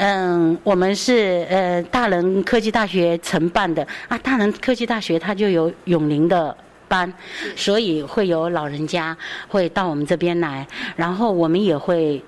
[0.03, 7.13] 嗯，我们是呃大人科技大学承办的啊，大人科技大学它就有永龄的班，
[7.55, 9.15] 所以会有老人家
[9.47, 12.19] 会到我们这边来，然后我们也会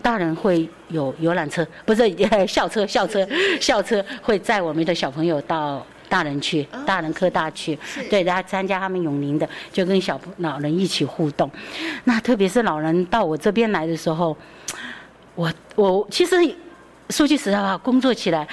[0.00, 2.08] 大人会有游览车，不是
[2.46, 3.26] 校车，校车，
[3.60, 7.76] 校车会载我们的小朋友到大人去，大人科大去，
[8.08, 11.50] 对，来参加他们永龄的，就跟小老人一起互动。
[12.04, 14.36] 那特别是老人到我这边来的时候。
[15.36, 16.36] 我我其实
[17.10, 18.46] 说句实在话，工作起来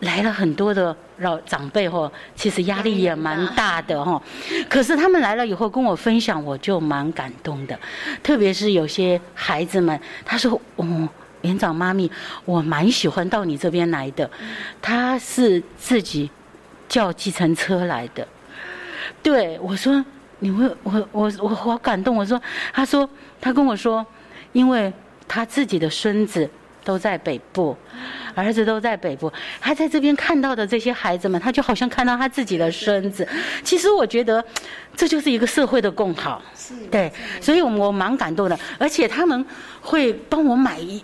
[0.00, 4.20] 来了很多的老长辈哈，其实压力也蛮大的哈。
[4.68, 7.78] 可是他们来了以后跟我分享，我就蛮感动的。
[8.22, 11.08] 特别是有些孩子们，他说：“哦，
[11.42, 12.10] 园长妈咪，
[12.44, 14.28] 我蛮喜欢到你这边来的。”
[14.82, 16.28] 他是自己
[16.88, 18.26] 叫计程车来的。
[19.22, 20.04] 对我说
[20.40, 22.40] ：“你会我我我好感动。”我说
[22.72, 23.08] ：“他说
[23.40, 24.04] 他跟我说，
[24.52, 24.92] 因为。”
[25.32, 26.50] 他自己的孙子
[26.84, 27.76] 都在北部，
[28.34, 33.26] 儿子都在北部，他在这边看到的这些孩子们，他就好像看到他自己的孙子。
[33.62, 34.44] 其实我觉得，
[34.96, 36.42] 这就是一个社会的共好，
[36.90, 39.44] 对，所以我我蛮感动的，而且他们
[39.80, 41.02] 会帮我买一。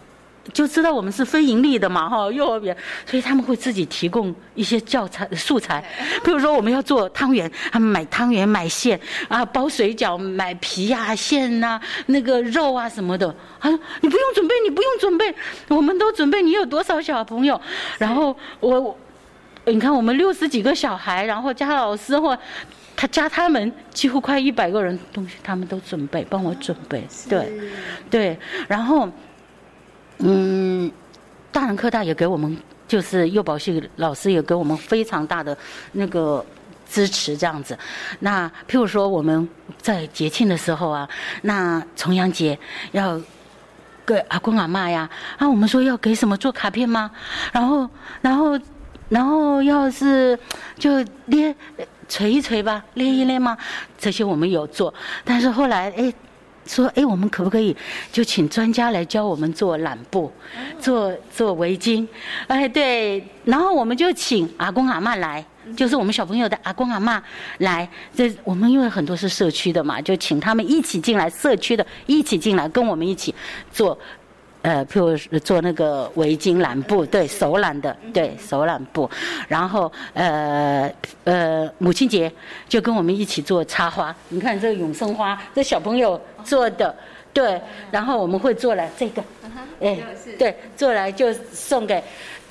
[0.53, 5.85] 就知道我们是非盈利的嘛，哈，幼儿园，所以他们会自己提供一些教材素材，
[6.25, 15.35] 比如说我们要做汤圆，他们买汤圆买馅啊，包水饺买皮呀馅呐，那个肉啊什么的，他说你不用准备，你不用准备，
[15.69, 16.43] 我们都准备。
[16.43, 17.61] 你有多少小朋友？
[17.99, 18.97] 然后我，
[19.65, 22.39] 你看我们六十几个小孩，然后加老师或
[22.95, 27.53] 他加他们几乎快一百个人东西，他们都准备帮我准备，对，
[28.09, 28.39] 对，
[28.69, 29.09] 然后。
[30.19, 30.91] 嗯，
[31.53, 32.57] 大人科大也给我们，
[32.89, 35.57] 就是幼保系老师也给我们非常大的
[35.93, 36.45] 那个
[36.89, 37.79] 支持，这样子。
[38.21, 39.47] 那譬如说我们
[39.79, 41.09] 在节庆的时候啊，
[41.43, 42.59] 那重阳节
[42.93, 43.21] 要
[44.07, 45.09] 给阿公阿妈呀。
[45.37, 47.11] 啊，我们说要给什么做卡片吗？
[47.53, 47.89] 然后，
[48.23, 48.59] 然后，
[49.11, 50.39] 然后要是
[50.79, 51.55] 就捏
[52.09, 53.57] 捶一捶吧，捏一捏吗？
[53.99, 54.95] 这些我们有做，
[55.25, 56.13] 但是后来哎。
[56.67, 57.77] 说哎，我们可不可以
[58.13, 60.31] 就请专家来教我们做染布，
[60.81, 62.07] 做做围巾？
[62.49, 65.45] 哎，对，然后我们就请阿公阿妈来，
[65.77, 67.23] 就是我们小朋友的阿公阿妈
[67.59, 67.89] 来。
[68.15, 73.35] 这我们因为很多是社区的嘛，就请他们一起进来，社区的一起进来，跟我们一起
[73.71, 73.99] 做。
[74.63, 79.09] 呃，譬如做那个围巾染布，对手染的，对手染布，
[79.47, 80.93] 然后呃
[81.23, 82.33] 呃，母亲节
[82.69, 84.13] 就跟我们一起做插花。
[84.29, 86.93] 你看这个永生花，这小朋友做的，
[87.33, 87.61] 对，
[87.93, 89.23] 然后我们会做了这个，
[89.81, 89.99] 哎，
[90.37, 92.03] 对，做来就送给，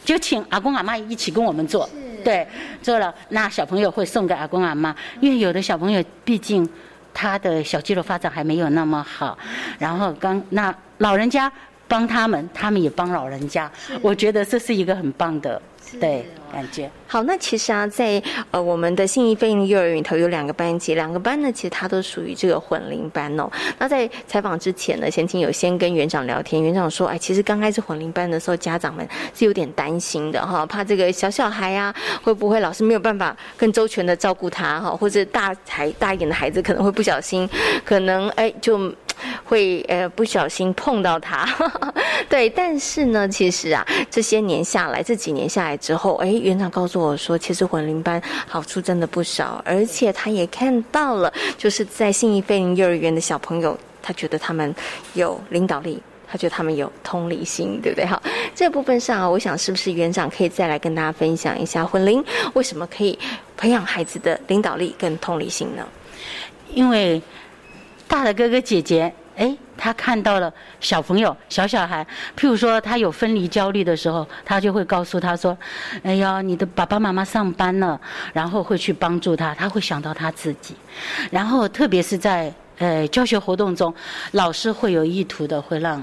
[0.06, 1.90] 就请阿公阿妈一起跟我们做，
[2.24, 2.48] 对，
[2.82, 6.70] 做了那小朋友会送给阿公阿妈，因为有的小朋友毕竟
[7.14, 9.38] 他的小肌肉发展还没有那么好，
[9.78, 11.52] 然后刚那老人家。
[11.88, 13.72] 帮他们，他们也帮老人家，
[14.02, 15.62] 我觉得这是一个很棒的，
[16.00, 16.26] 对。
[16.52, 23.52] 感觉好，那其实啊，在呃我们的信义飞鹰幼儿园里头有两个班级，两个班呢，其实它都属于这个混龄班哦。
[23.78, 37.50] 那在采访之前呢，贤青有先跟园长聊天，园长说，哎，其实刚开始混龄班的时候，家长们是有点担心的哈，怕这个小小孩啊，会不会老师没有办法更周全的照顾他哈，或者大孩大一点的孩子可能会不小心，
[37.84, 38.78] 可能哎就
[39.44, 41.46] 会呃不小心碰到他，
[42.30, 42.50] 对。
[42.50, 46.36] 但是呢，其实啊，这些年下来，这几年下来之后，哎。
[46.46, 54.76] 园长告诉我说，其实混龄班好处真的不少，而且他也看到了，就是在信义飞林幼儿园的小朋友，他觉得他们
[55.16, 58.06] 有领导力，他觉得他们有同理心，对不对？
[58.06, 58.22] 好，
[58.54, 63.18] 这部分上，我想是不是园长可以再来跟大家分享一下，混龄为什么可以
[63.58, 65.88] 培养孩子的领导力跟同理心呢？
[66.74, 67.20] 因为
[68.08, 69.14] 大的哥哥姐姐。
[69.38, 70.50] 哎，他看到了
[70.80, 72.02] 小朋友、小小孩，
[72.38, 75.58] 譬如说他有分离焦虑的时候，他就会告诉他说
[76.04, 78.00] ：“哎呀，你的爸爸妈妈上班了。”
[78.32, 80.74] 然后会去帮助他，他会想到他自己。
[81.32, 83.94] 然后特别是在呃教学活动中，
[84.32, 86.02] 老师会有意图的会让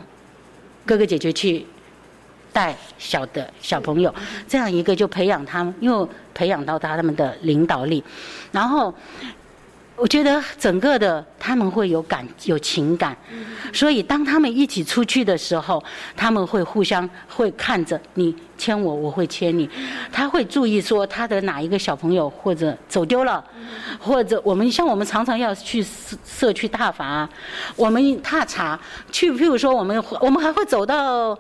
[0.85, 1.67] 哥哥姐姐去
[2.53, 4.15] 带小的小朋友，
[4.47, 8.05] 这样一个就培养他们，又培养到他们的领导力，
[8.53, 8.95] 然后。
[10.03, 13.17] 我觉得整个的他们会有感有情感，
[13.73, 15.81] 所以当他们一起出去的时候，
[16.17, 19.71] 他们会互相会看着你牵我，我会牵你。
[20.11, 23.45] 他会注意说他的哪一个小朋友或者走丢了，
[24.01, 27.29] 或者我们像我们常常要去社社区踏伐，
[27.77, 28.77] 我们踏查
[29.13, 31.39] 去，譬如说我们我们还会走到，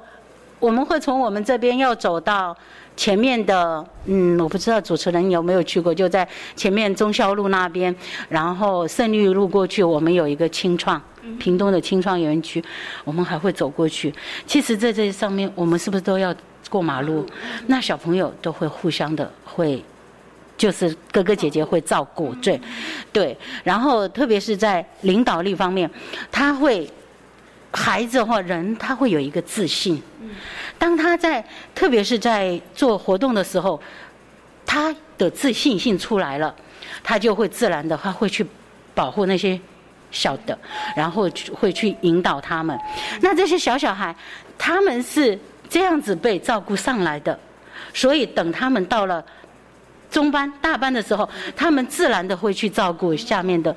[0.60, 2.56] 我们会从我们这边要走到。
[2.96, 7.94] 前面的，嗯，我不知道主持人有没有去过，就在前面忠孝路那边，
[8.28, 11.00] 然后胜利路过去，我们有一个清创，
[11.38, 12.62] 屏东的清创园区，
[13.04, 14.12] 我们还会走过去。
[14.46, 16.34] 其实，在这上面，我们是不是都要
[16.68, 17.26] 过马路？
[17.66, 19.82] 那小朋友都会互相的会，
[20.56, 22.60] 就是哥哥姐姐会照顾，对，
[23.12, 23.36] 对。
[23.64, 25.90] 然后，特别是在领导力方面，
[26.30, 26.88] 他会。
[27.72, 30.00] 孩子或人，他会有一个自信。
[30.78, 31.44] 当他在，
[31.74, 33.80] 特别是在做活动的时候，
[34.66, 36.54] 他的自信心出来了，
[37.02, 38.46] 他就会自然的，他会去
[38.94, 39.58] 保护那些
[40.10, 40.56] 小的，
[40.94, 42.78] 然后会去引导他们。
[43.20, 44.14] 那这些小小孩，
[44.58, 47.38] 他们是这样子被照顾上来的，
[47.94, 49.24] 所以等他们到了
[50.10, 53.74] 中班、大班的时候，他们自然的会去照顾下面的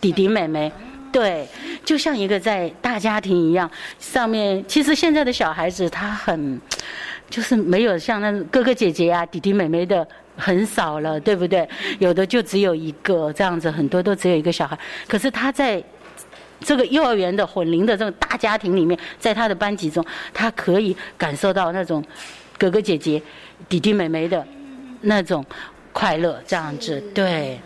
[0.00, 0.70] 弟弟妹妹。
[1.12, 1.46] 对，
[1.84, 6.60] 就像一个在大家庭一样，上面其实现在的小孩子他很，
[7.28, 10.06] 就是没有像那哥哥姐姐啊、弟弟妹妹的
[10.36, 11.68] 很少了，对不对？
[11.98, 14.78] 有的就只有一个这样子，很多都只有一个小孩。
[15.08, 15.82] 可是他在
[16.60, 22.04] 这个幼儿园的混龄的这种大家庭里面，在他的班级中，他可以感受到那种
[22.56, 23.20] 哥哥姐姐、
[23.68, 24.46] 弟弟妹妹的
[25.00, 25.44] 那种
[25.92, 27.58] 快乐，这样子，对。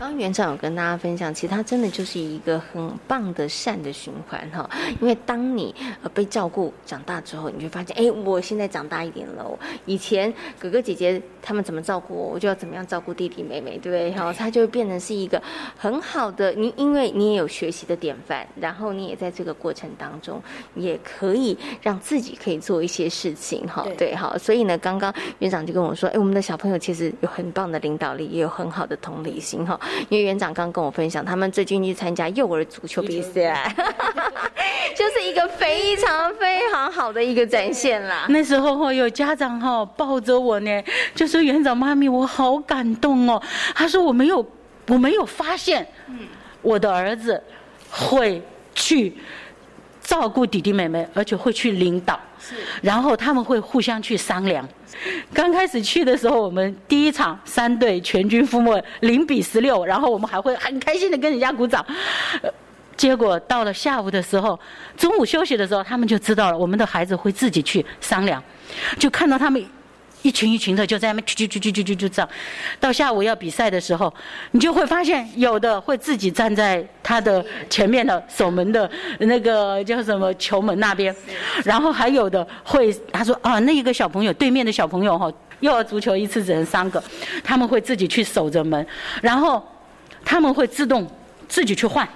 [0.00, 4.68] 刚园长有跟大家分享，其实它真的就是一个很棒的善的循环哈。
[4.98, 9.44] 因为当你呃被照顾长大之后，你就发现，哎，我现在长大一点了。
[9.84, 14.10] 以前哥哥姐姐他们怎么照顾我，我就要怎么样照顾弟弟妹妹，对不对？
[14.12, 15.40] 然后他就会变成是一个
[15.76, 20.42] 很好的你，因为你也有学习的典范，然后你也在这个过程当中
[20.76, 23.86] 也可以让自己可以做一些事情哈。
[23.98, 29.78] 对，好，所以呢，刚刚园长就跟我说，哎，我们的小朋友其实有很棒的领导力，也有很好的同理心哈。
[30.08, 33.74] 因为园长刚跟我分享，他们最近去参加幼儿足球比赛，
[34.96, 38.26] 就是一个非常非常好的一个展现啦。
[38.28, 40.82] 那时候哈，有家长哈抱着我呢，
[41.14, 43.40] 就说园长妈咪，我好感动哦。
[43.74, 44.44] 他说我没有，
[44.88, 45.86] 我没有发现，
[46.62, 47.42] 我的儿子
[47.90, 48.42] 会
[48.74, 49.16] 去。
[50.10, 52.18] 照顾弟弟妹妹，而且会去领导。
[52.82, 54.68] 然后他们会互相去商量。
[55.32, 61.84] 刚开始去的时候，我们第一场三队全军覆没，零比十六，然后我们还会很开心的跟人家鼓掌。
[62.96, 64.58] 结果到了下午的时候，
[64.96, 68.42] 中午休息的时候，他们就知道了，我们的孩子会自己去商量，
[68.98, 69.64] 就看到他们。
[70.22, 72.28] 一群一群的就在那边去去去去去去这样，
[72.78, 74.12] 到下午要比赛的时候，
[74.52, 81.14] 你就会发现有的会自己站在他的前面的守门的那个叫什么球门那边，
[81.64, 87.02] 然后还有的会他说啊那一个小朋友对面的小朋友哈，幼儿足球一次只能三个，
[87.42, 88.86] 他们会自己去守着门，
[89.22, 89.62] 然后
[90.24, 91.06] 他们会自动
[91.48, 92.08] 自己去换。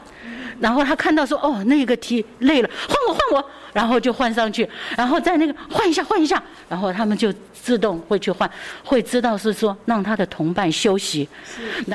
[0.60, 4.66] 然后他看到说哦，那个踢累了，换我换我，然后就换上去，
[4.96, 8.50] 然后在那个换一下换一下，然后他们就自动会去换，
[8.82, 11.28] 会知道是说让他的同伴休息。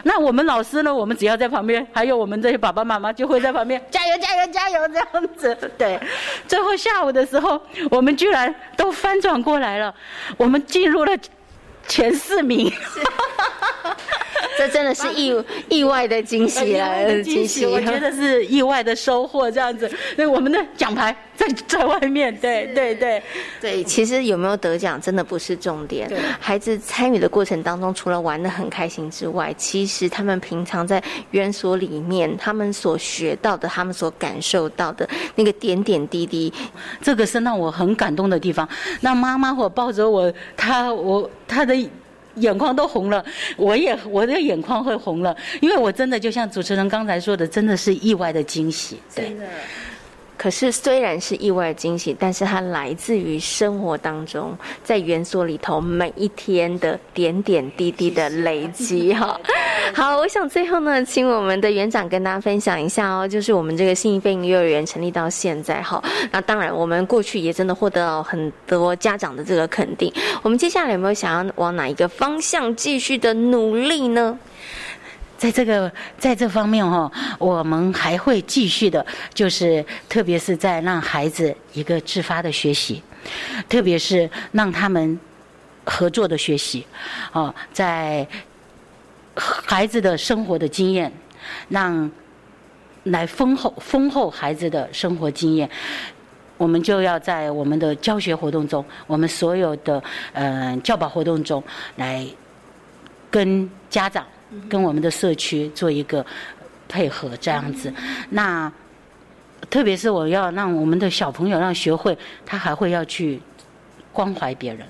[0.03, 0.93] 那我们老师呢？
[0.93, 5.71] 我们只要在旁边，还有我们这些爸爸妈妈就会在旁边加油加油加油这样子。
[5.77, 5.99] 对，
[6.47, 7.59] 最后下午的时候，
[7.89, 9.95] 我们居然都翻转过来了，
[10.35, 11.17] 我们进入了
[11.87, 12.71] 前四名。
[14.57, 15.33] 这真的是意
[15.69, 17.65] 意外的惊喜了，惊喜！
[17.65, 19.89] 我觉得是意外的收获，这样子。
[20.15, 23.21] 那我们的奖牌在 在外面，对对对
[23.59, 23.83] 对。
[23.83, 26.09] 其实有没有得奖，真的不是重点。
[26.39, 36.53] 孩子参与的过程当中，除了玩的很开心之外，其实他们平常在园所里面，他们所学到的，他们所感受到的那个点点滴滴，
[37.01, 38.67] 这个是让我很感动的地方。
[39.01, 41.75] 那妈妈我抱着我，他我他的。
[42.35, 43.23] 眼眶都红了，
[43.57, 49.35] 我也我的眼眶会红了，因为我真的就像主持人刚才说的，真的是意外的惊喜，对。
[50.39, 59.37] 可是虽然是意外惊喜，但是它来自于生活当中，在园所里头每一天的点点滴滴的累积 哈。
[59.93, 70.09] 好，我想最后呢，请我们的园长跟大家分享一下哦，就是我们这个新义飞行幼儿园成立到现在哈，那当然我们过去也真的获得了很多家长的这个肯定。
[70.41, 74.39] 我们接下来有没有想要往哪一个方向继续的努力呢？
[75.39, 77.09] 在这个在这方面哈，
[77.39, 83.01] 我们还会继续的，就是特别是在让孩子一个自发的学习，
[83.69, 85.17] 特别是让他们
[85.85, 86.85] 合作的学习，
[87.31, 88.27] 哦，在
[89.33, 91.09] 孩子的生活的经验，
[91.69, 92.11] 让
[93.03, 95.69] 来丰厚丰厚孩子的生活经验，
[96.57, 101.63] 我们就要在我们的教学活动中，我们所有的嗯教保活动中
[101.95, 102.27] 来
[103.31, 104.27] 跟家长。
[104.69, 106.25] 跟我们的社区做一个
[106.87, 107.93] 配合，这样子。
[108.29, 108.71] 那
[109.69, 113.39] 特别是我要让我们的小朋友让学会，他还会要去
[114.11, 114.87] 关怀别人。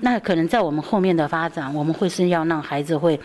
[0.00, 3.18] 那可能在我们后面的发展，我们会是要让孩子会，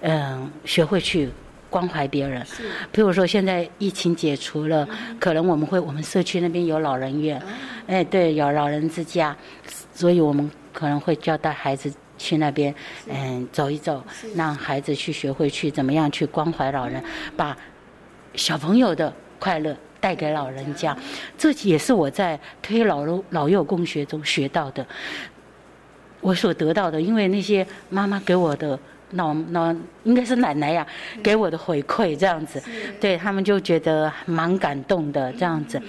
[0.00, 1.28] 嗯，学会去
[1.68, 2.44] 关怀别人。
[2.92, 4.86] 比如说现在疫情解除了，
[5.18, 7.42] 可能我们会我们社区那边有老人院，
[7.86, 9.36] 哎，对，有老人之家，
[9.92, 11.92] 所以我们可能会交代孩子。
[12.18, 12.74] 去那边，
[13.06, 14.04] 嗯，走一走，
[14.34, 17.02] 让孩子去学会去怎么样去关怀老人，
[17.36, 17.56] 把
[18.34, 20.96] 小朋友的快乐带给老人家。
[21.38, 24.86] 这也是我在推老老幼共学中学到的，
[26.20, 27.00] 我所得到的。
[27.00, 28.78] 因为那些妈妈给我的
[29.12, 30.86] 老老应该是奶奶呀，
[31.22, 32.62] 给我的回馈这样子，
[33.00, 35.80] 对他们就觉得蛮感动的这样子。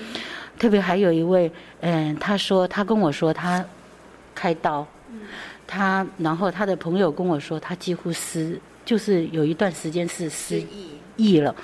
[0.58, 1.52] 特别还有一位，
[1.82, 3.64] 嗯，他说他跟我说他
[4.34, 4.86] 开刀。
[5.70, 10.60] 他，然后他的朋友跟我说，他几乎失，就是有一段时间是失
[11.16, 11.56] 忆了，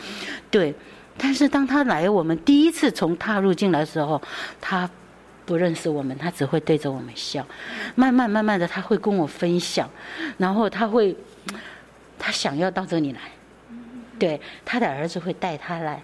[0.52, 0.74] 对。
[1.18, 4.22] 但是当他来我们第一次从踏入进来的时候，
[4.62, 4.88] 他
[5.46, 7.44] 不认识我们，他只会对着我们笑。
[7.96, 9.90] 慢慢慢慢的，他会跟我分享，
[10.38, 11.16] 然后他会，
[12.20, 13.22] 他想要到这里来，
[14.20, 16.04] 对，他的儿子会带他来，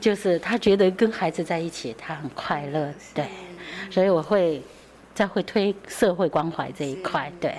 [0.00, 3.26] 就是他觉得跟孩子在一起，他很快乐，对，
[3.90, 4.62] 所以我会。
[5.20, 7.54] 再会推社会关怀这一块，对。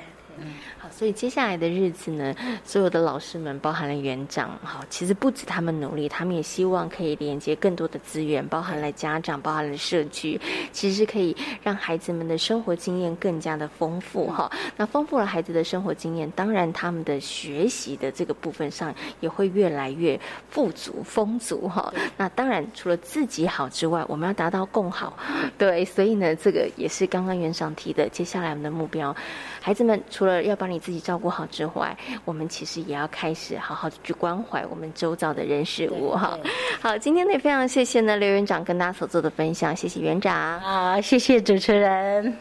[0.91, 10.39] 所以接下来的日子呢，所有的老师们，包含了园长，哈，其实不止他们努力，他们也希望可以连接更多的资源，包含了家长，包含了社区，
[10.71, 14.51] 其实可以让孩子们的生活经验更加的丰富，哈。
[14.75, 20.19] 那丰富了孩子的生活经验，当然他们的学习的这个部分上也会越来越
[20.49, 21.93] 富足、丰足，哈。
[22.17, 25.17] 那当然除了自己好之外，我们要达到共好，
[25.57, 25.85] 对。
[25.85, 29.15] 所以呢，这个也是刚刚园长提的，接下来我们的目标，
[29.59, 36.37] 孩子们除了要帮你自自己照顾好之外，我们其实也要开始好好的去关怀我们周遭的人事物哈。
[36.81, 40.59] 好，今天呢非常谢谢呢刘园长跟大家所做的分享，谢谢园长。
[40.59, 42.35] 好，谢谢主持人。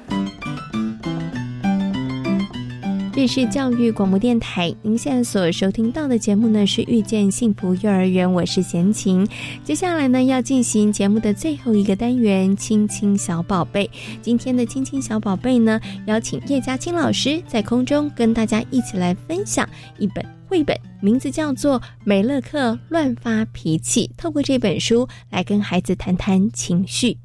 [3.20, 4.74] 这里是教育广播电台。
[4.80, 9.28] 您现在所收听到的节目呢是遇见幸福幼儿园，我是贤琴。
[9.62, 13.90] 接下来呢要进行节目的最后一个单元——亲亲小宝贝。
[14.22, 19.68] 今天的亲亲小宝贝呢，邀请叶嘉青老师在空中跟大家一起来分享
[19.98, 24.08] 一本绘本，名字叫做《美乐克乱发脾气》。
[24.16, 27.18] 透过这本书来跟孩子谈谈情绪。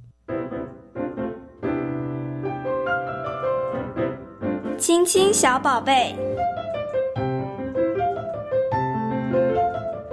[4.77, 6.13] 亲亲小宝贝，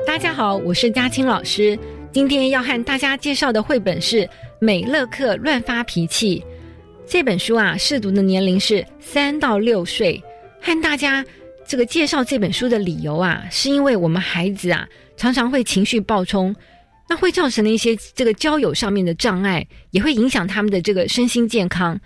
[0.06, 1.76] 大家好，我是嘉青老师。
[2.12, 4.18] 今天要和大家介绍的绘本是
[4.60, 6.40] 《美乐克乱发脾气》
[7.06, 10.22] 这本书啊，适读的年龄是三到六岁。
[10.60, 11.24] 和大家
[11.66, 14.86] 这个介绍这本书的理由啊，是因为我们孩子啊
[15.16, 16.54] 常常会情绪暴冲，
[17.08, 21.98] 那会造成了一些这个交友上面的障碍，也会影响他们的这个身心健康。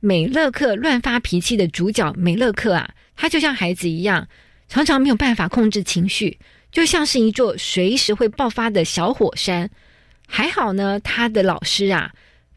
[0.00, 4.26] 美乐克乱发脾气的主角美乐克啊，他就像孩子一样，
[4.66, 6.38] 常常没有办法控制情绪，
[6.72, 9.70] 就像是一座随时会爆发的小火山。
[10.26, 12.10] 还好呢，他的老师啊，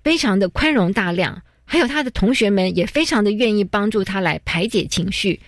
[0.04, 5.40] 非常的宽容大量，还有他的同学们也非常的愿意帮助他来排解情绪。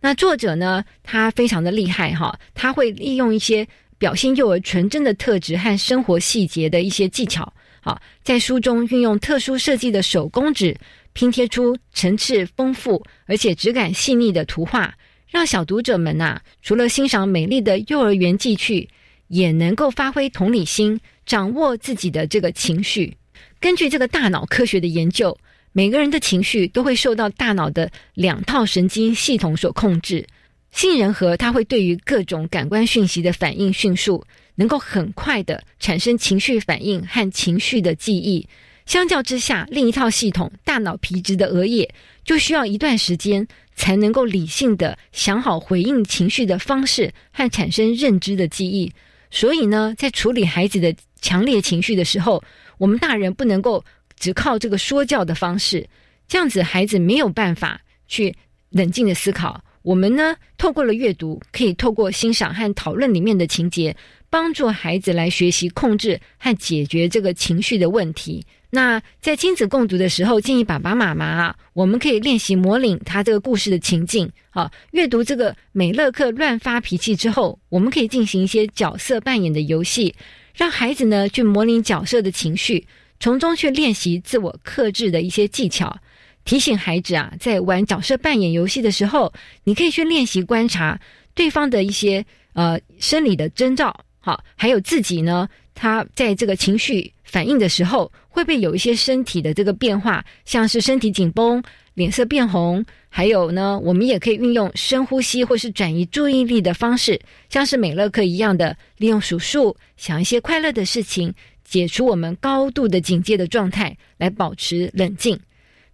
[0.00, 10.76] 那作者呢，他非常的厉害哈，他会利用一些表现幼儿纯真的特质和生活细节的一些技巧，好，在书中运用特殊设计的手工纸。
[11.18, 14.94] 拼贴出层次丰富而且质感细腻的图画，
[15.26, 18.88] 让小读者们呐，除了欣赏美丽的幼儿园记趣，
[19.26, 23.16] 也能够发挥同理心，掌握自己的这个情绪。
[23.58, 25.36] 根据这个大脑科学的研究，
[25.72, 30.24] 每个人的情绪都会受到大脑的两套神经系统所控制。
[30.70, 38.46] 杏仁核它会对于各种感官讯息的反应迅速，能够很快的产生情绪反应和情绪的记忆。
[38.88, 41.86] 相较之下，另一套系统——大脑皮质的额叶，
[42.24, 48.90] 就需要一段时间才能够理性的想好回应情绪的方式和产生认知的记忆。
[49.30, 52.42] 所以呢，在处理孩子的强烈情绪的时候，
[52.78, 53.84] 我们大人不能够
[54.18, 55.86] 只靠这个说教的方式，
[56.26, 58.34] 这样子孩子没有办法去
[58.70, 59.62] 冷静的思考。
[59.82, 63.94] 我们呢，透过了阅读，可以透过欣赏和讨论里面的情节，
[64.30, 68.42] 帮助孩子来学习控制和解决这个情绪的问题。
[68.70, 74.30] 那在亲子共读的时候，建议爸爸妈妈啊，我们可以练习模拟他这个故事的情境。
[74.50, 80.14] 好，阅读这个美乐克乱发脾气之后，我们可以进行一些角色扮演的游戏，
[80.54, 82.86] 让孩子呢去模拟角色的情绪，
[83.18, 85.98] 从中去练习自我克制的一些技巧。
[86.44, 89.32] 提醒孩子啊，在玩角色扮演游戏的时候，
[89.64, 90.98] 你可以去练习观察
[91.34, 95.46] 对方的一些呃生理的征兆，好，还有自己呢，
[95.78, 98.10] 他在这个情绪反应的时候。
[98.30, 101.60] 会不会有一些身体的这个变化，像是身体紧绷、
[101.94, 115.36] 脸色变红，还有呢，我们也可以运用深呼吸或是转移注意力的方式，像是美乐克一样的利用数数，想一些快乐的事情，解除我们高度的警戒的状态，来保持冷静。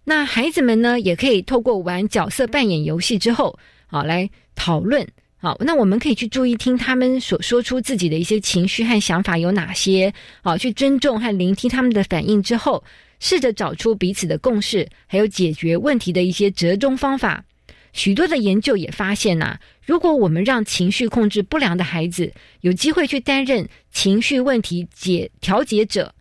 [0.03, 3.57] 那孩子们呢，也可以透过玩角色扮演游戏之后，
[3.87, 5.07] 好来讨论。
[5.45, 10.11] 好，那我们可以去注意听他们所说出自己的一些情绪和想法有哪些。
[10.41, 12.83] 好，去尊重和聆听他们的反应之后，
[13.19, 17.45] 试着找出彼此的共识，还有解决问题的一些折中方法。
[17.93, 26.11] 许多的研究也发现呐，如果我们让情绪控制不良的孩子有机会去担任情绪问题解调节者，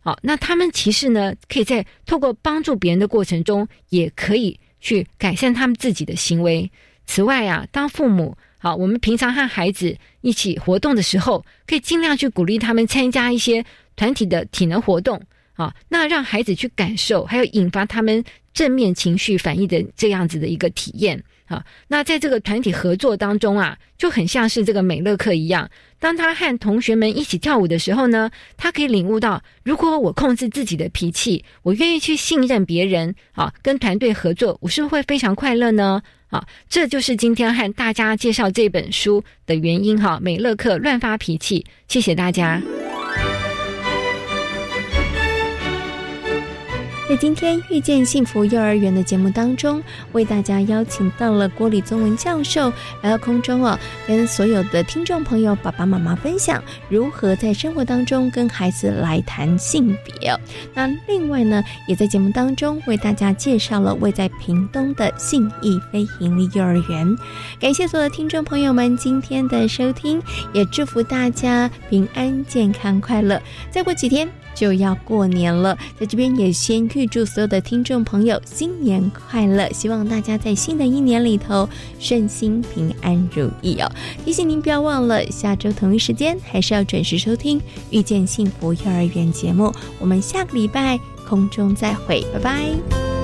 [0.00, 6.72] 好，那他们其实呢，可以在透过帮助别人的过程中，也可以去改善他们自己的行为。
[7.04, 8.34] 此外啊，当父母。
[8.62, 13.64] 好，我们平常和孩子一起活动的时候，可以尽量去鼓励他们参加一些
[13.96, 15.20] 团体的体能活动。
[15.54, 21.22] 啊，那让孩子去感受，还有引发他们正面情绪反应的这样子的一个体验。
[21.46, 36.00] 啊，那在这个团体合作当中啊，就很像是这个美乐克一样，当他和同学们一起跳舞的时候呢，他可以领悟到，如果我控制自己的脾气，我愿意去信任别人，啊，跟团队合作，我是不是会非常快乐呢？
[36.30, 40.18] 啊，这就是今天和大家介绍这本书的原因哈。
[40.22, 42.62] 美乐克乱发脾气，谢谢大家。
[47.10, 49.82] 在今天遇见幸福幼儿园的节目当中，
[50.12, 60.32] 为大家邀请到了郭立宗文教授来到空中哦，跟所有的听众朋友、爸爸妈妈分享如何在生活当中跟孩子来谈性别。
[60.72, 67.16] 那另外呢，也在节目当中为大家介绍了位在屏东的信义非营利幼儿园。
[67.58, 73.42] 感谢所有的听众朋友们今天的收听，也祝福大家平安、健康、快乐。
[73.68, 74.39] 再过几天。
[74.60, 81.66] 就要过年了，在这边也先预祝所有的听众朋友新年快乐，希望大家在新的一年里头
[81.98, 83.90] 顺心、平安、如意哦。
[84.22, 87.58] 提醒您不要忘了，下周同一时间还是要准时收听
[87.88, 89.72] 《遇见幸福幼儿园》节目。
[89.98, 93.19] 我们下个礼拜空中再会，拜拜。